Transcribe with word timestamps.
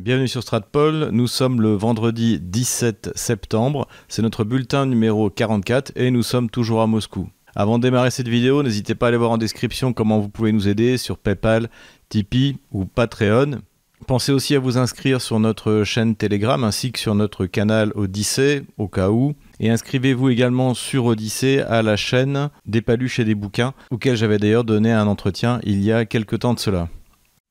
Bienvenue 0.00 0.28
sur 0.28 0.44
Stratpol, 0.44 1.08
nous 1.10 1.26
sommes 1.26 1.60
le 1.60 1.74
vendredi 1.74 2.38
17 2.40 3.10
septembre, 3.16 3.88
c'est 4.06 4.22
notre 4.22 4.44
bulletin 4.44 4.86
numéro 4.86 5.28
44 5.28 5.90
et 5.96 6.12
nous 6.12 6.22
sommes 6.22 6.50
toujours 6.50 6.82
à 6.82 6.86
Moscou. 6.86 7.28
Avant 7.56 7.78
de 7.78 7.82
démarrer 7.82 8.12
cette 8.12 8.28
vidéo, 8.28 8.62
n'hésitez 8.62 8.94
pas 8.94 9.06
à 9.06 9.08
aller 9.08 9.16
voir 9.16 9.32
en 9.32 9.38
description 9.38 9.92
comment 9.92 10.20
vous 10.20 10.28
pouvez 10.28 10.52
nous 10.52 10.68
aider 10.68 10.98
sur 10.98 11.18
PayPal, 11.18 11.68
Tipeee 12.10 12.58
ou 12.70 12.84
Patreon. 12.84 13.58
Pensez 14.06 14.30
aussi 14.30 14.54
à 14.54 14.60
vous 14.60 14.78
inscrire 14.78 15.20
sur 15.20 15.40
notre 15.40 15.82
chaîne 15.82 16.14
Telegram 16.14 16.62
ainsi 16.62 16.92
que 16.92 17.00
sur 17.00 17.16
notre 17.16 17.46
canal 17.46 17.90
Odyssée 17.96 18.62
au 18.76 18.86
cas 18.86 19.10
où. 19.10 19.34
Et 19.58 19.68
inscrivez-vous 19.68 20.28
également 20.28 20.74
sur 20.74 21.06
Odyssée 21.06 21.62
à 21.62 21.82
la 21.82 21.96
chaîne 21.96 22.50
des 22.66 22.82
paluches 22.82 23.18
et 23.18 23.24
des 23.24 23.34
bouquins, 23.34 23.74
auquel 23.90 24.16
j'avais 24.16 24.38
d'ailleurs 24.38 24.62
donné 24.62 24.92
un 24.92 25.08
entretien 25.08 25.58
il 25.64 25.82
y 25.82 25.90
a 25.90 26.04
quelques 26.04 26.38
temps 26.38 26.54
de 26.54 26.60
cela. 26.60 26.88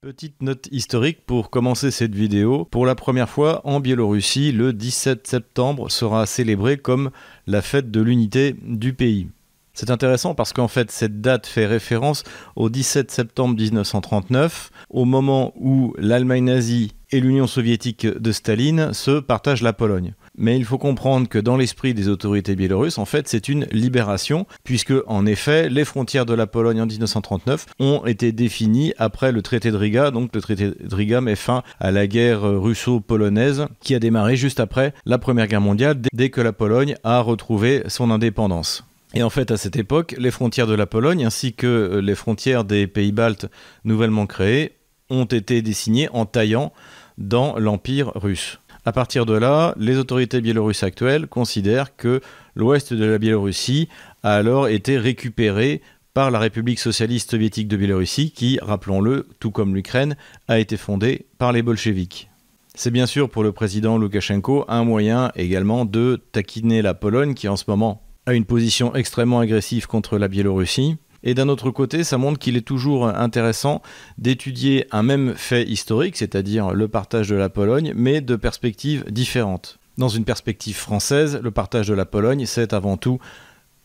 Petite 0.01 0.43
note 0.43 0.67
historique 0.71 1.25
pour 1.25 1.49
commencer 1.49 1.89
cette 1.89 2.13
vidéo. 2.13 2.65
Pour 2.65 2.85
la 2.85 2.93
première 2.93 3.27
fois 3.27 3.61
en 3.63 3.79
Biélorussie, 3.79 4.51
le 4.51 4.71
17 4.71 5.25
septembre 5.25 5.89
sera 5.89 6.27
célébré 6.27 6.77
comme 6.77 7.09
la 7.47 7.63
fête 7.63 7.89
de 7.89 7.99
l'unité 7.99 8.55
du 8.61 8.93
pays. 8.93 9.29
C'est 9.73 9.89
intéressant 9.89 10.35
parce 10.35 10.53
qu'en 10.53 10.67
fait 10.67 10.91
cette 10.91 11.19
date 11.19 11.47
fait 11.47 11.65
référence 11.65 12.23
au 12.55 12.69
17 12.69 13.09
septembre 13.09 13.55
1939, 13.55 14.69
au 14.91 15.05
moment 15.05 15.51
où 15.55 15.95
l'Allemagne 15.97 16.43
nazie 16.43 16.93
et 17.09 17.19
l'Union 17.19 17.47
soviétique 17.47 18.05
de 18.05 18.31
Staline 18.31 18.93
se 18.93 19.19
partagent 19.19 19.63
la 19.63 19.73
Pologne. 19.73 20.13
Mais 20.37 20.55
il 20.57 20.65
faut 20.65 20.77
comprendre 20.77 21.27
que 21.27 21.39
dans 21.39 21.57
l'esprit 21.57 21.93
des 21.93 22.07
autorités 22.09 22.55
biélorusses, 22.55 22.99
en 22.99 23.05
fait, 23.05 23.27
c'est 23.27 23.49
une 23.49 23.65
libération, 23.71 24.45
puisque 24.63 24.93
en 25.07 25.25
effet, 25.25 25.67
les 25.69 25.83
frontières 25.83 26.27
de 26.27 26.33
la 26.33 26.45
Pologne 26.45 26.81
en 26.81 26.85
1939 26.85 27.65
ont 27.79 28.05
été 28.05 28.31
définies 28.31 28.93
après 28.97 29.31
le 29.31 29.41
traité 29.41 29.71
de 29.71 29.77
Riga. 29.77 30.11
Donc 30.11 30.33
le 30.35 30.41
traité 30.41 30.69
de 30.69 30.95
Riga 30.95 31.21
met 31.21 31.35
fin 31.35 31.63
à 31.79 31.91
la 31.91 32.05
guerre 32.05 32.41
russo-polonaise 32.43 33.65
qui 33.81 33.95
a 33.95 33.99
démarré 33.99 34.35
juste 34.35 34.59
après 34.59 34.93
la 35.05 35.17
Première 35.17 35.47
Guerre 35.47 35.61
mondiale, 35.61 35.99
dès 36.13 36.29
que 36.29 36.41
la 36.41 36.53
Pologne 36.53 36.95
a 37.03 37.19
retrouvé 37.19 37.83
son 37.87 38.11
indépendance. 38.11 38.85
Et 39.13 39.23
en 39.23 39.29
fait, 39.29 39.51
à 39.51 39.57
cette 39.57 39.77
époque, 39.77 40.15
les 40.17 40.31
frontières 40.31 40.67
de 40.67 40.75
la 40.75 40.85
Pologne 40.85 41.25
ainsi 41.25 41.53
que 41.53 41.99
les 42.03 42.15
frontières 42.15 42.63
des 42.63 42.87
pays 42.87 43.11
baltes 43.11 43.47
nouvellement 43.85 44.27
créés 44.27 44.73
ont 45.09 45.25
été 45.25 45.61
désignées 45.61 46.09
en 46.11 46.25
taillant 46.25 46.73
dans 47.17 47.57
l'Empire 47.57 48.11
russe. 48.15 48.59
À 48.87 48.93
partir 48.93 49.25
de 49.25 49.33
là, 49.33 49.75
les 49.77 49.97
autorités 49.97 50.39
biélorusses 50.39 50.81
actuelles 50.81 51.27
considèrent 51.27 51.97
que 51.97 52.21
l'ouest 52.55 52.93
de 52.93 53.03
la 53.03 53.17
Biélorussie 53.17 53.89
a 54.23 54.35
alors 54.35 54.69
été 54.69 54.97
récupéré 54.97 55.81
par 56.13 56.31
la 56.31 56.39
République 56.39 56.79
socialiste 56.79 57.31
soviétique 57.31 57.67
de 57.67 57.75
Biélorussie 57.75 58.31
qui, 58.31 58.59
rappelons-le, 58.61 59.27
tout 59.41 59.51
comme 59.51 59.75
l'Ukraine, 59.75 60.15
a 60.47 60.57
été 60.57 60.77
fondée 60.77 61.25
par 61.37 61.51
les 61.51 61.63
bolcheviks. 61.63 62.29
C'est 62.75 62.89
bien 62.89 63.07
sûr 63.07 63.29
pour 63.29 63.43
le 63.43 63.51
président 63.51 63.97
Loukachenko 63.97 64.63
un 64.69 64.85
moyen 64.85 65.33
également 65.35 65.83
de 65.83 66.23
taquiner 66.31 66.81
la 66.81 66.93
Pologne 66.93 67.33
qui 67.33 67.49
en 67.49 67.57
ce 67.57 67.65
moment 67.67 68.03
a 68.25 68.35
une 68.35 68.45
position 68.45 68.95
extrêmement 68.95 69.41
agressive 69.41 69.87
contre 69.87 70.17
la 70.17 70.29
Biélorussie 70.29 70.95
et 71.23 71.33
d'un 71.33 71.49
autre 71.49 71.71
côté, 71.71 72.03
ça 72.03 72.17
montre 72.17 72.39
qu'il 72.39 72.57
est 72.57 72.61
toujours 72.61 73.07
intéressant 73.07 73.81
d'étudier 74.17 74.87
un 74.91 75.03
même 75.03 75.33
fait 75.35 75.63
historique, 75.63 76.17
c'est-à-dire 76.17 76.71
le 76.71 76.87
partage 76.87 77.29
de 77.29 77.35
la 77.35 77.49
Pologne, 77.49 77.93
mais 77.95 78.21
de 78.21 78.35
perspectives 78.35 79.05
différentes. 79.09 79.79
Dans 79.97 80.09
une 80.09 80.25
perspective 80.25 80.75
française, 80.75 81.39
le 81.41 81.51
partage 81.51 81.87
de 81.87 81.93
la 81.93 82.05
Pologne, 82.05 82.45
c'est 82.45 82.73
avant 82.73 82.97
tout 82.97 83.19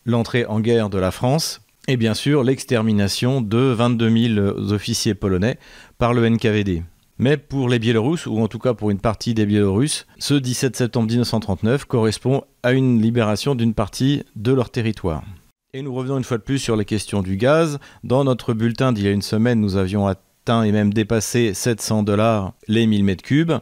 l'entrée 0.04 0.44
en 0.46 0.60
guerre 0.60 0.90
de 0.90 0.98
la 0.98 1.10
France 1.10 1.62
et 1.88 1.96
bien 1.96 2.14
sûr 2.14 2.44
l'extermination 2.44 3.40
de 3.40 3.58
22 3.58 4.34
000 4.34 4.46
officiers 4.72 5.14
polonais 5.14 5.58
par 5.98 6.12
le 6.12 6.28
NKVD. 6.28 6.82
Mais 7.18 7.36
pour 7.36 7.68
les 7.68 7.78
Biélorusses, 7.78 8.26
ou 8.26 8.40
en 8.40 8.48
tout 8.48 8.58
cas 8.58 8.74
pour 8.74 8.90
une 8.90 8.98
partie 8.98 9.34
des 9.34 9.46
Biélorusses, 9.46 10.06
ce 10.18 10.34
17 10.34 10.76
septembre 10.76 11.08
1939 11.08 11.84
correspond 11.84 12.42
à 12.62 12.72
une 12.72 13.00
libération 13.00 13.54
d'une 13.54 13.74
partie 13.74 14.22
de 14.36 14.52
leur 14.52 14.70
territoire. 14.70 15.22
Et 15.74 15.80
nous 15.80 15.94
revenons 15.94 16.18
une 16.18 16.24
fois 16.24 16.36
de 16.36 16.42
plus 16.42 16.58
sur 16.58 16.76
les 16.76 16.84
questions 16.84 17.22
du 17.22 17.38
gaz. 17.38 17.78
Dans 18.04 18.24
notre 18.24 18.52
bulletin 18.52 18.92
d'il 18.92 19.06
y 19.06 19.08
a 19.08 19.10
une 19.10 19.22
semaine, 19.22 19.58
nous 19.58 19.76
avions 19.76 20.06
atteint 20.06 20.64
et 20.64 20.70
même 20.70 20.92
dépassé 20.92 21.54
700 21.54 22.02
dollars 22.02 22.52
les 22.68 22.86
1000 22.86 23.02
mètres 23.04 23.24
cubes. 23.24 23.54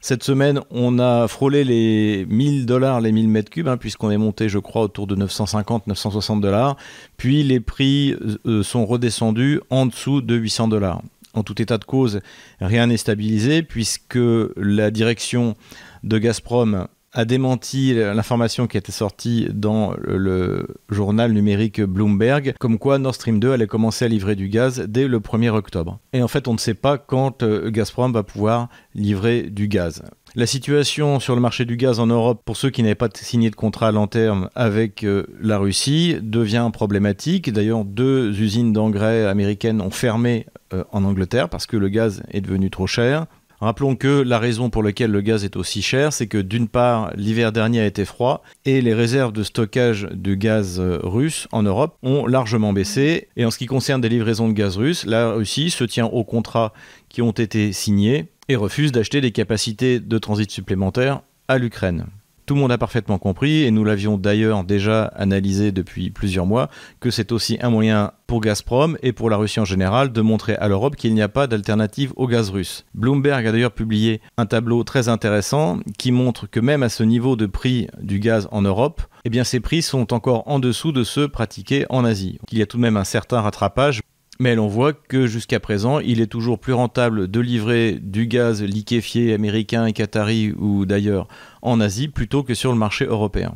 Cette 0.00 0.24
semaine, 0.24 0.60
on 0.70 0.98
a 0.98 1.28
frôlé 1.28 1.62
les 1.62 2.26
1000 2.28 2.66
dollars 2.66 3.00
les 3.00 3.12
1000 3.12 3.28
mètres 3.28 3.48
cubes, 3.48 3.68
hein, 3.68 3.76
puisqu'on 3.76 4.10
est 4.10 4.18
monté, 4.18 4.48
je 4.48 4.58
crois, 4.58 4.82
autour 4.82 5.06
de 5.06 5.14
950-960 5.14 6.40
dollars. 6.40 6.76
Puis 7.16 7.44
les 7.44 7.60
prix 7.60 8.16
euh, 8.44 8.64
sont 8.64 8.84
redescendus 8.84 9.60
en 9.70 9.86
dessous 9.86 10.20
de 10.20 10.34
800 10.34 10.66
dollars. 10.66 11.00
En 11.32 11.44
tout 11.44 11.62
état 11.62 11.78
de 11.78 11.84
cause, 11.84 12.22
rien 12.60 12.88
n'est 12.88 12.96
stabilisé, 12.96 13.62
puisque 13.62 14.18
la 14.56 14.90
direction 14.90 15.54
de 16.02 16.18
Gazprom 16.18 16.88
a 17.12 17.24
démenti 17.24 17.94
l'information 17.94 18.66
qui 18.66 18.76
était 18.76 18.92
sortie 18.92 19.48
dans 19.52 19.94
le 20.02 20.66
journal 20.88 21.32
numérique 21.32 21.80
Bloomberg, 21.80 22.54
comme 22.58 22.78
quoi 22.78 22.98
Nord 22.98 23.14
Stream 23.14 23.38
2 23.38 23.52
allait 23.52 23.66
commencer 23.66 24.04
à 24.04 24.08
livrer 24.08 24.36
du 24.36 24.48
gaz 24.48 24.80
dès 24.88 25.08
le 25.08 25.20
1er 25.20 25.50
octobre. 25.50 25.98
Et 26.12 26.22
en 26.22 26.28
fait, 26.28 26.48
on 26.48 26.54
ne 26.54 26.58
sait 26.58 26.74
pas 26.74 26.98
quand 26.98 27.42
euh, 27.42 27.70
Gazprom 27.70 28.12
va 28.12 28.22
pouvoir 28.22 28.68
livrer 28.94 29.42
du 29.42 29.68
gaz. 29.68 30.02
La 30.34 30.46
situation 30.46 31.20
sur 31.20 31.34
le 31.34 31.42
marché 31.42 31.66
du 31.66 31.76
gaz 31.76 32.00
en 32.00 32.06
Europe, 32.06 32.40
pour 32.46 32.56
ceux 32.56 32.70
qui 32.70 32.82
n'avaient 32.82 32.94
pas 32.94 33.10
signé 33.14 33.50
de 33.50 33.56
contrat 33.56 33.88
à 33.88 33.92
long 33.92 34.06
terme 34.06 34.48
avec 34.54 35.04
euh, 35.04 35.26
la 35.40 35.58
Russie, 35.58 36.16
devient 36.22 36.70
problématique. 36.72 37.52
D'ailleurs, 37.52 37.84
deux 37.84 38.40
usines 38.40 38.72
d'engrais 38.72 39.26
américaines 39.26 39.82
ont 39.82 39.90
fermé 39.90 40.46
euh, 40.72 40.84
en 40.90 41.04
Angleterre 41.04 41.50
parce 41.50 41.66
que 41.66 41.76
le 41.76 41.90
gaz 41.90 42.22
est 42.30 42.40
devenu 42.40 42.70
trop 42.70 42.86
cher. 42.86 43.26
Rappelons 43.62 43.94
que 43.94 44.08
la 44.08 44.40
raison 44.40 44.70
pour 44.70 44.82
laquelle 44.82 45.12
le 45.12 45.20
gaz 45.20 45.44
est 45.44 45.54
aussi 45.54 45.82
cher, 45.82 46.12
c'est 46.12 46.26
que 46.26 46.38
d'une 46.38 46.66
part, 46.66 47.12
l'hiver 47.14 47.52
dernier 47.52 47.78
a 47.78 47.86
été 47.86 48.04
froid 48.04 48.42
et 48.64 48.80
les 48.80 48.92
réserves 48.92 49.32
de 49.32 49.44
stockage 49.44 50.08
de 50.12 50.34
gaz 50.34 50.80
euh, 50.80 50.98
russe 51.00 51.46
en 51.52 51.62
Europe 51.62 51.96
ont 52.02 52.26
largement 52.26 52.72
baissé. 52.72 53.28
Et 53.36 53.44
en 53.44 53.52
ce 53.52 53.58
qui 53.58 53.66
concerne 53.66 54.00
des 54.00 54.08
livraisons 54.08 54.48
de 54.48 54.52
gaz 54.52 54.76
russe, 54.76 55.06
la 55.06 55.30
Russie 55.30 55.70
se 55.70 55.84
tient 55.84 56.06
aux 56.06 56.24
contrats 56.24 56.72
qui 57.08 57.22
ont 57.22 57.30
été 57.30 57.72
signés 57.72 58.26
et 58.48 58.56
refuse 58.56 58.90
d'acheter 58.90 59.20
des 59.20 59.30
capacités 59.30 60.00
de 60.00 60.18
transit 60.18 60.50
supplémentaires 60.50 61.20
à 61.46 61.58
l'Ukraine. 61.58 62.06
Tout 62.44 62.54
le 62.54 62.60
monde 62.60 62.72
a 62.72 62.78
parfaitement 62.78 63.18
compris, 63.18 63.62
et 63.62 63.70
nous 63.70 63.84
l'avions 63.84 64.18
d'ailleurs 64.18 64.64
déjà 64.64 65.04
analysé 65.04 65.70
depuis 65.70 66.10
plusieurs 66.10 66.46
mois, 66.46 66.68
que 67.00 67.10
c'est 67.10 67.30
aussi 67.30 67.56
un 67.60 67.70
moyen 67.70 68.12
pour 68.26 68.40
Gazprom 68.40 68.96
et 69.02 69.12
pour 69.12 69.30
la 69.30 69.36
Russie 69.36 69.60
en 69.60 69.64
général 69.64 70.10
de 70.10 70.20
montrer 70.22 70.56
à 70.56 70.66
l'Europe 70.66 70.96
qu'il 70.96 71.14
n'y 71.14 71.22
a 71.22 71.28
pas 71.28 71.46
d'alternative 71.46 72.12
au 72.16 72.26
gaz 72.26 72.50
russe. 72.50 72.84
Bloomberg 72.94 73.46
a 73.46 73.52
d'ailleurs 73.52 73.72
publié 73.72 74.20
un 74.38 74.46
tableau 74.46 74.82
très 74.84 75.08
intéressant 75.08 75.80
qui 75.98 76.12
montre 76.12 76.48
que 76.48 76.58
même 76.58 76.82
à 76.82 76.88
ce 76.88 77.02
niveau 77.02 77.36
de 77.36 77.46
prix 77.46 77.88
du 78.00 78.18
gaz 78.18 78.48
en 78.50 78.62
Europe, 78.62 79.02
eh 79.24 79.30
bien 79.30 79.44
ces 79.44 79.60
prix 79.60 79.82
sont 79.82 80.12
encore 80.12 80.42
en 80.48 80.58
dessous 80.58 80.92
de 80.92 81.04
ceux 81.04 81.28
pratiqués 81.28 81.86
en 81.90 82.04
Asie. 82.04 82.38
Il 82.50 82.58
y 82.58 82.62
a 82.62 82.66
tout 82.66 82.76
de 82.76 82.82
même 82.82 82.96
un 82.96 83.04
certain 83.04 83.40
rattrapage 83.40 84.00
mais 84.42 84.56
l'on 84.56 84.66
voit 84.66 84.92
que 84.92 85.28
jusqu'à 85.28 85.60
présent, 85.60 86.00
il 86.00 86.20
est 86.20 86.26
toujours 86.26 86.58
plus 86.58 86.72
rentable 86.72 87.30
de 87.30 87.38
livrer 87.38 88.00
du 88.02 88.26
gaz 88.26 88.60
liquéfié 88.60 89.34
américain 89.34 89.86
et 89.86 89.92
qatari 89.92 90.52
ou 90.58 90.84
d'ailleurs 90.84 91.28
en 91.62 91.80
Asie 91.80 92.08
plutôt 92.08 92.42
que 92.42 92.52
sur 92.52 92.72
le 92.72 92.78
marché 92.78 93.04
européen. 93.04 93.54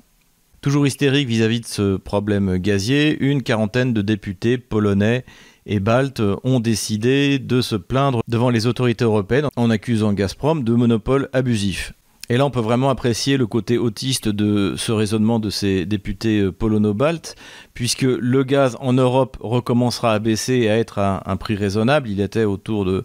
Toujours 0.61 0.87
hystérique 0.87 1.27
vis-à-vis 1.27 1.61
de 1.61 1.67
ce 1.67 1.97
problème 1.97 2.59
gazier, 2.59 3.19
une 3.19 3.43
quarantaine 3.43 3.93
de 3.95 4.01
députés 4.01 4.59
polonais 4.59 5.25
et 5.67 5.81
baltes 5.81 6.23
ont 6.45 6.61
décidé 6.61 7.41
de 7.41 7.61
se 7.63 7.75
plaindre 7.75 8.23
devant 8.29 8.51
les 8.51 8.69
autorités 8.69 9.05
européennes 9.05 9.49
en 9.57 9.71
accusant 9.71 10.13
Gazprom 10.13 10.63
de 10.63 10.73
monopole 10.73 11.29
abusif. 11.33 11.95
Et 12.29 12.37
là, 12.37 12.45
on 12.45 12.51
peut 12.51 12.61
vraiment 12.61 12.91
apprécier 12.91 13.37
le 13.37 13.47
côté 13.47 13.79
autiste 13.79 14.29
de 14.29 14.75
ce 14.77 14.91
raisonnement 14.91 15.39
de 15.39 15.49
ces 15.51 15.87
députés 15.87 16.41
euh, 16.41 16.53
polono-baltes, 16.53 17.37
puisque 17.73 18.03
le 18.03 18.43
gaz 18.43 18.77
en 18.81 18.93
Europe 18.93 19.37
recommencera 19.41 20.13
à 20.13 20.19
baisser 20.19 20.55
et 20.55 20.71
à 20.71 20.77
être 20.77 20.99
à 20.99 21.23
un 21.31 21.37
prix 21.37 21.55
raisonnable. 21.55 22.09
Il 22.09 22.21
était 22.21 22.45
autour 22.45 22.85
de 22.85 23.05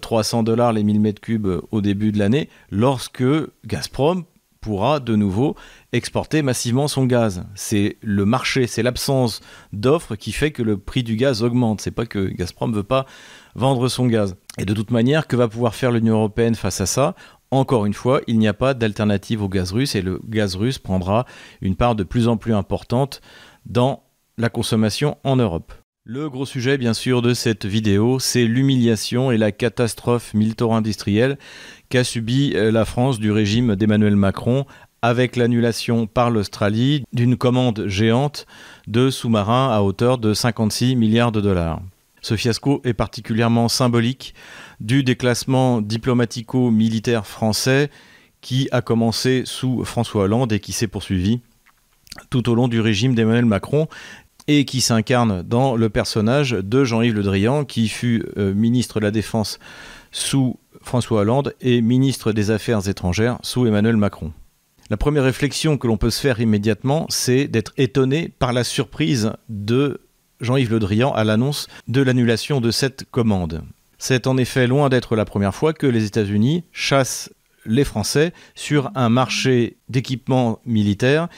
300 0.00 0.40
euh, 0.40 0.42
dollars 0.42 0.72
les 0.72 0.82
1000 0.82 1.00
mètres 1.00 1.20
cubes 1.20 1.46
euh, 1.46 1.60
au 1.72 1.82
début 1.82 2.10
de 2.10 2.18
l'année, 2.18 2.48
lorsque 2.70 3.24
Gazprom 3.66 4.24
pourra 4.64 4.98
de 4.98 5.14
nouveau 5.14 5.56
exporter 5.92 6.40
massivement 6.40 6.88
son 6.88 7.04
gaz. 7.04 7.44
C'est 7.54 7.98
le 8.00 8.24
marché, 8.24 8.66
c'est 8.66 8.82
l'absence 8.82 9.42
d'offres 9.74 10.16
qui 10.16 10.32
fait 10.32 10.52
que 10.52 10.62
le 10.62 10.78
prix 10.78 11.02
du 11.02 11.16
gaz 11.16 11.42
augmente. 11.42 11.82
C'est 11.82 11.90
pas 11.90 12.06
que 12.06 12.28
Gazprom 12.28 12.70
ne 12.70 12.76
veut 12.76 12.82
pas 12.82 13.04
vendre 13.54 13.88
son 13.88 14.06
gaz. 14.06 14.36
Et 14.56 14.64
de 14.64 14.72
toute 14.72 14.90
manière, 14.90 15.26
que 15.26 15.36
va 15.36 15.48
pouvoir 15.48 15.74
faire 15.74 15.90
l'Union 15.90 16.14
européenne 16.14 16.54
face 16.54 16.80
à 16.80 16.86
ça? 16.86 17.14
Encore 17.54 17.86
une 17.86 17.94
fois, 17.94 18.20
il 18.26 18.38
n'y 18.38 18.48
a 18.48 18.54
pas 18.54 18.74
d'alternative 18.74 19.42
au 19.42 19.48
gaz 19.48 19.72
russe 19.72 19.94
et 19.94 20.02
le 20.02 20.20
gaz 20.28 20.56
russe 20.56 20.78
prendra 20.78 21.26
une 21.60 21.76
part 21.76 21.94
de 21.94 22.02
plus 22.02 22.28
en 22.28 22.36
plus 22.36 22.54
importante 22.54 23.20
dans 23.66 24.02
la 24.38 24.48
consommation 24.48 25.16
en 25.24 25.36
Europe. 25.36 25.72
Le 26.06 26.28
gros 26.28 26.44
sujet, 26.44 26.76
bien 26.76 26.92
sûr, 26.92 27.22
de 27.22 27.32
cette 27.32 27.64
vidéo, 27.64 28.18
c'est 28.18 28.44
l'humiliation 28.44 29.30
et 29.30 29.38
la 29.38 29.52
catastrophe 29.52 30.34
militaro-industrielle 30.34 31.38
qu'a 31.88 32.04
subi 32.04 32.52
euh, 32.54 32.70
la 32.70 32.84
France 32.84 33.18
du 33.18 33.30
régime 33.30 33.74
d'Emmanuel 33.74 34.16
Macron 34.16 34.66
avec 35.00 35.36
l'annulation 35.36 36.06
par 36.06 36.30
l'Australie 36.30 37.04
d'une 37.12 37.36
commande 37.36 37.86
géante 37.86 38.46
de 38.86 39.10
sous-marins 39.10 39.70
à 39.70 39.80
hauteur 39.80 40.18
de 40.18 40.34
56 40.34 40.96
milliards 40.96 41.32
de 41.32 41.40
dollars. 41.40 41.80
Ce 42.24 42.36
fiasco 42.36 42.80
est 42.84 42.94
particulièrement 42.94 43.68
symbolique 43.68 44.34
du 44.80 45.02
déclassement 45.02 45.82
diplomatico-militaire 45.82 47.26
français 47.26 47.90
qui 48.40 48.66
a 48.72 48.80
commencé 48.80 49.42
sous 49.44 49.84
François 49.84 50.22
Hollande 50.22 50.50
et 50.54 50.58
qui 50.58 50.72
s'est 50.72 50.86
poursuivi 50.86 51.40
tout 52.30 52.48
au 52.48 52.54
long 52.54 52.66
du 52.66 52.80
régime 52.80 53.14
d'Emmanuel 53.14 53.44
Macron 53.44 53.88
et 54.48 54.64
qui 54.64 54.80
s'incarne 54.80 55.42
dans 55.42 55.76
le 55.76 55.90
personnage 55.90 56.52
de 56.52 56.82
Jean-Yves 56.82 57.14
Le 57.14 57.22
Drian, 57.22 57.66
qui 57.66 57.88
fut 57.88 58.24
euh, 58.38 58.54
ministre 58.54 59.00
de 59.00 59.04
la 59.04 59.10
Défense 59.10 59.58
sous 60.10 60.58
François 60.80 61.20
Hollande 61.20 61.54
et 61.60 61.82
ministre 61.82 62.32
des 62.32 62.50
Affaires 62.50 62.88
étrangères 62.88 63.36
sous 63.42 63.66
Emmanuel 63.66 63.98
Macron. 63.98 64.32
La 64.88 64.96
première 64.96 65.24
réflexion 65.24 65.76
que 65.76 65.86
l'on 65.86 65.98
peut 65.98 66.08
se 66.08 66.22
faire 66.22 66.40
immédiatement, 66.40 67.04
c'est 67.10 67.48
d'être 67.48 67.74
étonné 67.76 68.32
par 68.38 68.54
la 68.54 68.64
surprise 68.64 69.32
de 69.50 70.00
Jean-Yves 70.44 70.70
Le 70.70 70.78
Drian 70.78 71.12
à 71.12 71.24
l'annonce 71.24 71.66
de 71.88 72.02
l'annulation 72.02 72.60
de 72.60 72.70
cette 72.70 73.04
commande. 73.10 73.62
C'est 73.98 74.26
en 74.26 74.36
effet 74.36 74.66
loin 74.66 74.88
d'être 74.88 75.16
la 75.16 75.24
première 75.24 75.54
fois 75.54 75.72
que 75.72 75.86
les 75.86 76.04
États-Unis 76.04 76.64
chassent 76.72 77.30
les 77.66 77.84
Français 77.84 78.32
sur 78.54 78.90
un 78.94 79.08
marché 79.08 79.78
d'équipement 79.88 80.60
militaire 80.66 81.28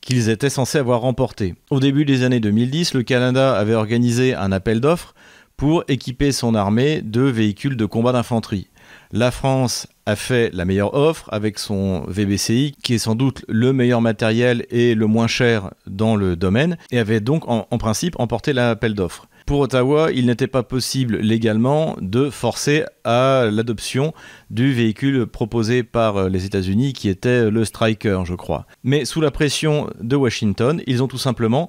qu'ils 0.00 0.28
étaient 0.28 0.50
censés 0.50 0.78
avoir 0.78 1.00
remporté. 1.00 1.54
Au 1.70 1.80
début 1.80 2.04
des 2.04 2.22
années 2.22 2.40
2010, 2.40 2.94
le 2.94 3.02
Canada 3.02 3.56
avait 3.56 3.74
organisé 3.74 4.34
un 4.34 4.52
appel 4.52 4.80
d'offres 4.80 5.14
pour 5.56 5.84
équiper 5.88 6.32
son 6.32 6.54
armée 6.54 7.02
de 7.02 7.22
véhicules 7.22 7.76
de 7.76 7.86
combat 7.86 8.12
d'infanterie. 8.12 8.68
La 9.14 9.30
France 9.30 9.88
a 10.06 10.16
fait 10.16 10.48
la 10.54 10.64
meilleure 10.64 10.94
offre 10.94 11.28
avec 11.32 11.58
son 11.58 12.04
VBCI, 12.08 12.74
qui 12.82 12.94
est 12.94 12.98
sans 12.98 13.14
doute 13.14 13.44
le 13.46 13.74
meilleur 13.74 14.00
matériel 14.00 14.64
et 14.70 14.94
le 14.94 15.06
moins 15.06 15.26
cher 15.26 15.74
dans 15.86 16.16
le 16.16 16.34
domaine, 16.34 16.78
et 16.90 16.98
avait 16.98 17.20
donc 17.20 17.46
en, 17.46 17.66
principe 17.76 18.18
emporté 18.18 18.54
l'appel 18.54 18.94
d'offres. 18.94 19.26
Pour 19.44 19.60
Ottawa, 19.60 20.10
il 20.14 20.24
n'était 20.24 20.46
pas 20.46 20.62
possible 20.62 21.18
légalement 21.18 21.94
de 22.00 22.30
forcer 22.30 22.84
à 23.04 23.48
l'adoption 23.52 24.14
du 24.48 24.72
véhicule 24.72 25.26
proposé 25.26 25.82
par 25.82 26.30
les 26.30 26.46
États-Unis, 26.46 26.94
qui 26.94 27.10
était 27.10 27.50
le 27.50 27.66
Striker, 27.66 28.22
je 28.24 28.34
crois. 28.34 28.66
Mais 28.82 29.04
sous 29.04 29.20
la 29.20 29.30
pression 29.30 29.90
de 30.00 30.16
Washington, 30.16 30.80
ils 30.86 31.02
ont 31.02 31.08
tout 31.08 31.18
simplement 31.18 31.68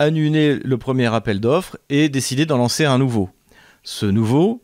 annulé 0.00 0.56
le 0.56 0.76
premier 0.76 1.14
appel 1.14 1.38
d'offres 1.38 1.76
et 1.88 2.08
décidé 2.08 2.46
d'en 2.46 2.58
lancer 2.58 2.84
un 2.84 2.98
nouveau. 2.98 3.30
Ce 3.84 4.06
nouveau 4.06 4.60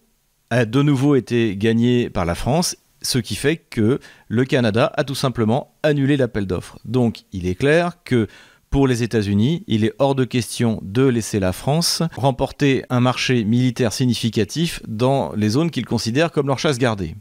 a 0.51 0.65
de 0.65 0.83
nouveau 0.83 1.17
été 1.17 1.57
gagné 1.57 2.11
par 2.11 2.25
la 2.25 2.35
France 2.35 2.77
ce 3.03 3.19
qui 3.19 3.37
fait 3.37 3.57
que 3.57 4.01
le 4.29 4.45
Canada 4.45 4.93
a 4.97 5.05
tout 5.05 5.15
simplement 5.15 5.75
annulé 5.83 6.17
l'appel 6.17 6.47
d'offres. 6.47 6.79
Donc 6.85 7.23
il 7.33 7.47
est 7.47 7.55
clair 7.55 8.03
que 8.05 8.27
pour 8.71 8.89
les 8.89 9.03
États-Unis, 9.03 9.65
il 9.69 9.85
est 9.85 9.95
hors 9.99 10.15
de 10.15 10.25
question 10.25 10.81
de 10.83 11.03
laisser 11.03 11.39
la 11.41 11.53
France 11.53 12.03
remporter 12.17 12.85
un 12.91 13.01
marché 13.01 13.45
militaire 13.45 13.93
significatif 13.93 14.83
dans 14.89 15.33
les 15.35 15.51
zones 15.51 15.71
qu'ils 15.71 15.87
considèrent 15.87 16.33
comme 16.33 16.49
leur 16.49 16.59
chasse 16.59 16.79
gardée. 16.79 17.15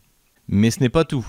Mais 0.48 0.72
ce 0.72 0.80
n'est 0.80 0.90
pas 0.90 1.06
tout. 1.06 1.26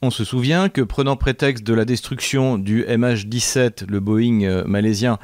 On 0.00 0.10
se 0.10 0.24
souvient 0.24 0.68
que 0.68 0.80
prenant 0.80 1.16
prétexte 1.16 1.64
de 1.64 1.74
la 1.74 1.84
destruction 1.84 2.56
du 2.56 2.84
MH17, 2.84 3.86
le 3.88 4.00
Boeing 4.00 4.42
euh, 4.42 4.64
malaisien, 4.64 5.18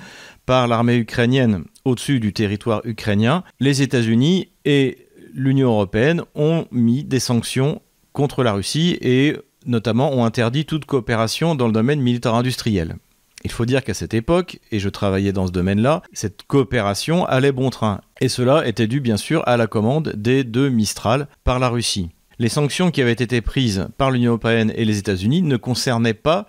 par 0.47 0.67
l'armée 0.67 0.97
ukrainienne 0.97 1.65
au-dessus 1.85 2.21
du 2.21 2.33
territoire 2.33 2.81
ukrainien, 2.85 3.45
les 3.61 3.83
États-Unis 3.83 4.49
et 4.65 5.04
l'Union 5.35 5.71
européenne 5.71 6.23
ont 6.35 6.67
mis 6.71 7.05
des 7.05 7.21
sanctions 7.21 7.83
contre 8.13 8.43
la 8.43 8.53
Russie 8.53 8.97
et 9.01 9.37
notamment 9.67 10.13
ont 10.13 10.25
interdit 10.25 10.65
toute 10.65 10.85
coopération 10.85 11.55
dans 11.55 11.67
le 11.67 11.73
domaine 11.73 12.01
militaire 12.01 12.35
industriel. 12.35 12.97
Il 13.45 13.51
faut 13.51 13.67
dire 13.67 13.85
qu'à 13.85 13.93
cette 13.93 14.15
époque, 14.15 14.59
et 14.71 14.79
je 14.79 14.89
travaillais 14.89 15.33
dans 15.33 15.47
ce 15.47 15.53
domaine-là, 15.53 16.03
cette 16.15 16.45
coopération 16.45 17.27
allait 17.27 17.53
bon 17.53 17.69
train. 17.69 18.01
Et 18.21 18.29
cela 18.29 18.67
était 18.67 18.87
dû 18.87 19.01
bien 19.01 19.19
sûr 19.19 19.43
à 19.47 19.59
la 19.59 19.67
commande 19.67 20.13
des 20.17 20.45
deux 20.45 20.71
Mistral 20.71 21.29
par 21.43 21.59
la 21.59 21.69
Russie. 21.69 22.09
Les 22.39 22.49
sanctions 22.49 22.91
qui 22.91 23.03
avaient 23.03 23.13
été 23.13 23.41
prises 23.43 23.89
par 23.99 24.11
l'Union 24.11 24.31
européenne 24.31 24.73
et 24.77 24.85
les 24.85 24.99
États-Unis 24.99 25.43
ne 25.43 25.57
concernaient 25.57 26.15
pas 26.15 26.47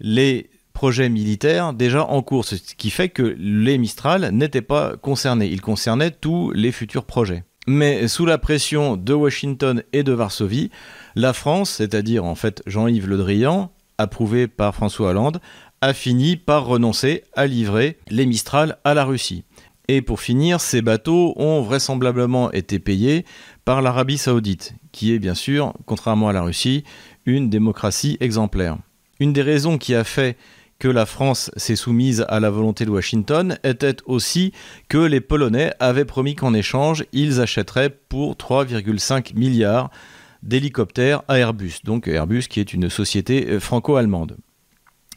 les 0.00 0.50
projets 0.72 1.08
militaires 1.08 1.74
déjà 1.74 2.04
en 2.04 2.22
cours, 2.22 2.44
ce 2.44 2.56
qui 2.56 2.90
fait 2.90 3.08
que 3.08 3.36
les 3.38 3.78
Mistral 3.78 4.30
n'étaient 4.32 4.62
pas 4.62 4.96
concernés. 4.96 5.46
Ils 5.46 5.60
concernaient 5.60 6.10
tous 6.10 6.50
les 6.50 6.72
futurs 6.72 7.04
projets. 7.04 7.44
Mais 7.68 8.08
sous 8.08 8.26
la 8.26 8.38
pression 8.38 8.96
de 8.96 9.14
Washington 9.14 9.84
et 9.92 10.02
de 10.02 10.12
Varsovie, 10.12 10.70
la 11.14 11.32
France, 11.32 11.70
c'est-à-dire 11.70 12.24
en 12.24 12.34
fait 12.34 12.62
Jean-Yves 12.66 13.08
Le 13.08 13.16
Drian, 13.16 13.70
approuvé 13.98 14.48
par 14.48 14.74
François 14.74 15.10
Hollande, 15.10 15.40
a 15.80 15.92
fini 15.92 16.36
par 16.36 16.66
renoncer 16.66 17.22
à 17.34 17.46
livrer 17.46 17.98
les 18.08 18.26
Mistral 18.26 18.78
à 18.84 18.94
la 18.94 19.04
Russie. 19.04 19.44
Et 19.88 20.02
pour 20.02 20.20
finir, 20.20 20.60
ces 20.60 20.82
bateaux 20.82 21.34
ont 21.36 21.60
vraisemblablement 21.62 22.50
été 22.52 22.78
payés 22.78 23.24
par 23.64 23.82
l'Arabie 23.82 24.18
saoudite, 24.18 24.74
qui 24.90 25.12
est 25.12 25.18
bien 25.18 25.34
sûr, 25.34 25.72
contrairement 25.86 26.28
à 26.28 26.32
la 26.32 26.42
Russie, 26.42 26.84
une 27.26 27.50
démocratie 27.50 28.16
exemplaire. 28.20 28.76
Une 29.20 29.32
des 29.32 29.42
raisons 29.42 29.78
qui 29.78 29.94
a 29.94 30.04
fait 30.04 30.36
que 30.82 30.88
la 30.88 31.06
France 31.06 31.52
s'est 31.56 31.76
soumise 31.76 32.26
à 32.28 32.40
la 32.40 32.50
volonté 32.50 32.84
de 32.84 32.90
Washington 32.90 33.56
était 33.62 33.98
aussi 34.04 34.50
que 34.88 34.98
les 34.98 35.20
Polonais 35.20 35.72
avaient 35.78 36.04
promis 36.04 36.34
qu'en 36.34 36.54
échange, 36.54 37.04
ils 37.12 37.40
achèteraient 37.40 37.96
pour 38.08 38.34
3,5 38.34 39.36
milliards 39.36 39.92
d'hélicoptères 40.42 41.22
à 41.28 41.38
Airbus, 41.38 41.74
donc 41.84 42.08
Airbus 42.08 42.48
qui 42.50 42.58
est 42.58 42.72
une 42.72 42.90
société 42.90 43.46
euh, 43.48 43.60
franco-allemande. 43.60 44.38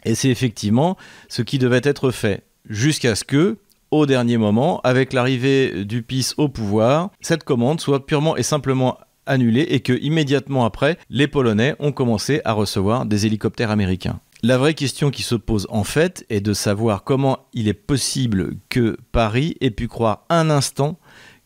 Et 0.04 0.14
c'est 0.14 0.30
effectivement 0.30 0.98
ce 1.30 1.42
qui 1.42 1.58
devait 1.58 1.82
être 1.84 2.12
fait, 2.12 2.44
jusqu'à 2.70 3.16
ce 3.16 3.24
que, 3.24 3.58
au 3.90 4.06
dernier 4.06 4.38
moment, 4.38 4.82
avec 4.84 5.14
l'arrivée 5.14 5.84
du 5.84 6.04
PIS 6.04 6.36
au 6.38 6.48
pouvoir, 6.48 7.10
cette 7.22 7.44
commande 7.44 7.82
soit 7.82 8.06
purement 8.06 8.38
et 8.38 8.44
simplement 8.44 9.00
annulée 9.26 9.66
et 9.70 9.80
que 9.80 9.94
immédiatement 9.94 10.64
après, 10.64 11.00
les 11.10 11.28
Polonais 11.28 11.76
ont 11.80 11.92
commencé 11.92 12.40
à 12.46 12.54
recevoir 12.54 13.08
des 13.08 13.26
hélicoptères 13.26 13.72
américains. 13.72 14.20
La 14.48 14.60
vraie 14.60 14.76
question 14.76 15.10
qui 15.10 15.24
se 15.24 15.34
pose 15.34 15.66
en 15.72 15.84
fait 15.84 16.24
est 16.30 16.40
de 16.40 16.54
savoir 16.54 17.04
comment 17.04 17.40
il 17.54 17.68
est 17.68 17.74
possible 17.74 18.52
que 18.70 18.96
Paris 19.12 19.58
ait 19.60 19.72
pu 19.72 19.88
croire 19.88 20.24
un 20.30 20.52
instant 20.52 21.00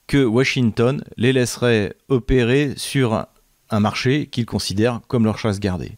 que 0.05 0.25
Washington 0.25 1.01
les 1.15 1.31
laisserait 1.31 1.95
opérer 2.09 2.73
sur 2.75 3.25
un 3.69 3.79
marché 3.79 4.25
qu'ils 4.25 4.45
considèrent 4.45 4.99
comme 5.07 5.23
leur 5.23 5.37
chasse 5.37 5.61
gardée. 5.61 5.93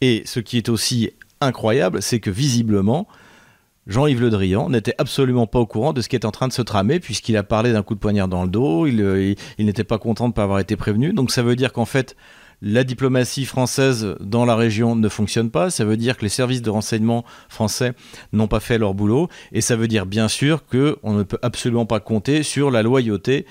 Et 0.00 0.22
ce 0.26 0.38
qui 0.38 0.58
est 0.58 0.68
aussi 0.68 1.10
incroyable, 1.40 2.00
c'est 2.02 2.20
que 2.20 2.30
visiblement, 2.30 3.08
Jean-Yves 3.88 4.20
Le 4.20 4.30
Drian 4.30 4.70
n'était 4.70 4.94
absolument 4.98 5.48
pas 5.48 5.58
au 5.58 5.66
courant 5.66 5.92
de 5.92 6.00
ce 6.02 6.08
qui 6.08 6.14
est 6.14 6.24
en 6.24 6.30
train 6.30 6.46
de 6.46 6.52
se 6.52 6.62
tramer, 6.62 7.00
puisqu'il 7.00 7.36
a 7.36 7.42
parlé 7.42 7.72
d'un 7.72 7.82
coup 7.82 7.96
de 7.96 8.00
poignard 8.00 8.28
dans 8.28 8.44
le 8.44 8.48
dos, 8.48 8.86
il, 8.86 9.00
euh, 9.00 9.34
n'était 9.58 9.82
pas 9.82 9.98
content 9.98 10.26
de 10.26 10.30
ne 10.30 10.34
pas 10.34 10.44
avoir 10.44 10.60
été 10.60 10.76
prévenu. 10.76 11.12
Donc 11.12 11.32
ça 11.32 11.42
veut 11.42 11.56
dire 11.56 11.72
qu'en 11.72 11.84
fait, 11.84 12.14
la 12.60 12.84
diplomatie 12.84 13.44
française 13.44 14.16
dans 14.20 14.44
la 14.44 14.56
région 14.56 14.96
ne 14.96 15.08
fonctionne 15.08 15.50
pas. 15.50 15.70
Ça 15.70 15.84
veut 15.84 15.96
dire 15.96 16.16
que 16.16 16.22
les 16.22 16.28
services 16.28 16.62
de 16.62 16.70
renseignement 16.70 17.24
français 17.48 17.92
n'ont 18.32 18.48
pas 18.48 18.60
fait 18.60 18.78
leur 18.78 18.94
boulot. 18.94 19.28
Et 19.52 19.60
ça 19.60 19.76
veut 19.76 19.88
dire 19.88 20.06
bien 20.06 20.28
sûr 20.28 20.66
qu'on 20.66 21.12
ne 21.12 21.22
peut 21.22 21.38
absolument 21.42 21.86
pas 21.86 22.00
compter 22.00 22.42
sur 22.42 22.70
la 22.70 22.82
loyauté 22.82 23.46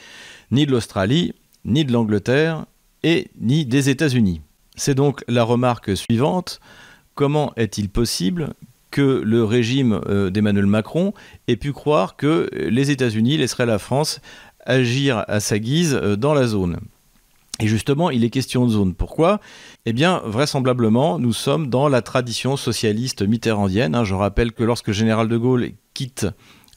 ni 0.51 0.65
de 0.65 0.71
l'Australie, 0.71 1.33
ni 1.65 1.85
de 1.85 1.91
l'Angleterre, 1.91 2.65
et 3.03 3.29
ni 3.39 3.65
des 3.65 3.89
États-Unis. 3.89 4.41
C'est 4.75 4.95
donc 4.95 5.23
la 5.27 5.43
remarque 5.43 5.95
suivante. 5.95 6.59
Comment 7.15 7.53
est-il 7.55 7.89
possible 7.89 8.53
que 8.91 9.21
le 9.23 9.43
régime 9.43 10.01
euh, 10.07 10.29
d'Emmanuel 10.29 10.65
Macron 10.65 11.13
ait 11.47 11.55
pu 11.55 11.73
croire 11.73 12.15
que 12.15 12.49
les 12.53 12.91
États-Unis 12.91 13.37
laisseraient 13.37 13.65
la 13.65 13.79
France 13.79 14.21
agir 14.65 15.23
à 15.27 15.39
sa 15.39 15.59
guise 15.59 15.93
euh, 16.01 16.15
dans 16.15 16.33
la 16.33 16.47
zone? 16.47 16.77
Et 17.59 17.67
justement, 17.67 18.09
il 18.11 18.23
est 18.23 18.29
question 18.29 18.65
de 18.65 18.71
zone. 18.71 18.93
Pourquoi? 18.93 19.39
Eh 19.85 19.93
bien, 19.93 20.21
vraisemblablement, 20.25 21.17
nous 21.17 21.33
sommes 21.33 21.69
dans 21.69 21.89
la 21.89 22.01
tradition 22.01 22.55
socialiste 22.55 23.23
mitterrandienne. 23.23 23.95
Hein. 23.95 24.03
Je 24.03 24.13
rappelle 24.13 24.51
que 24.51 24.63
lorsque 24.63 24.91
Général 24.91 25.27
de 25.27 25.37
Gaulle 25.37 25.71
quitte 25.95 26.27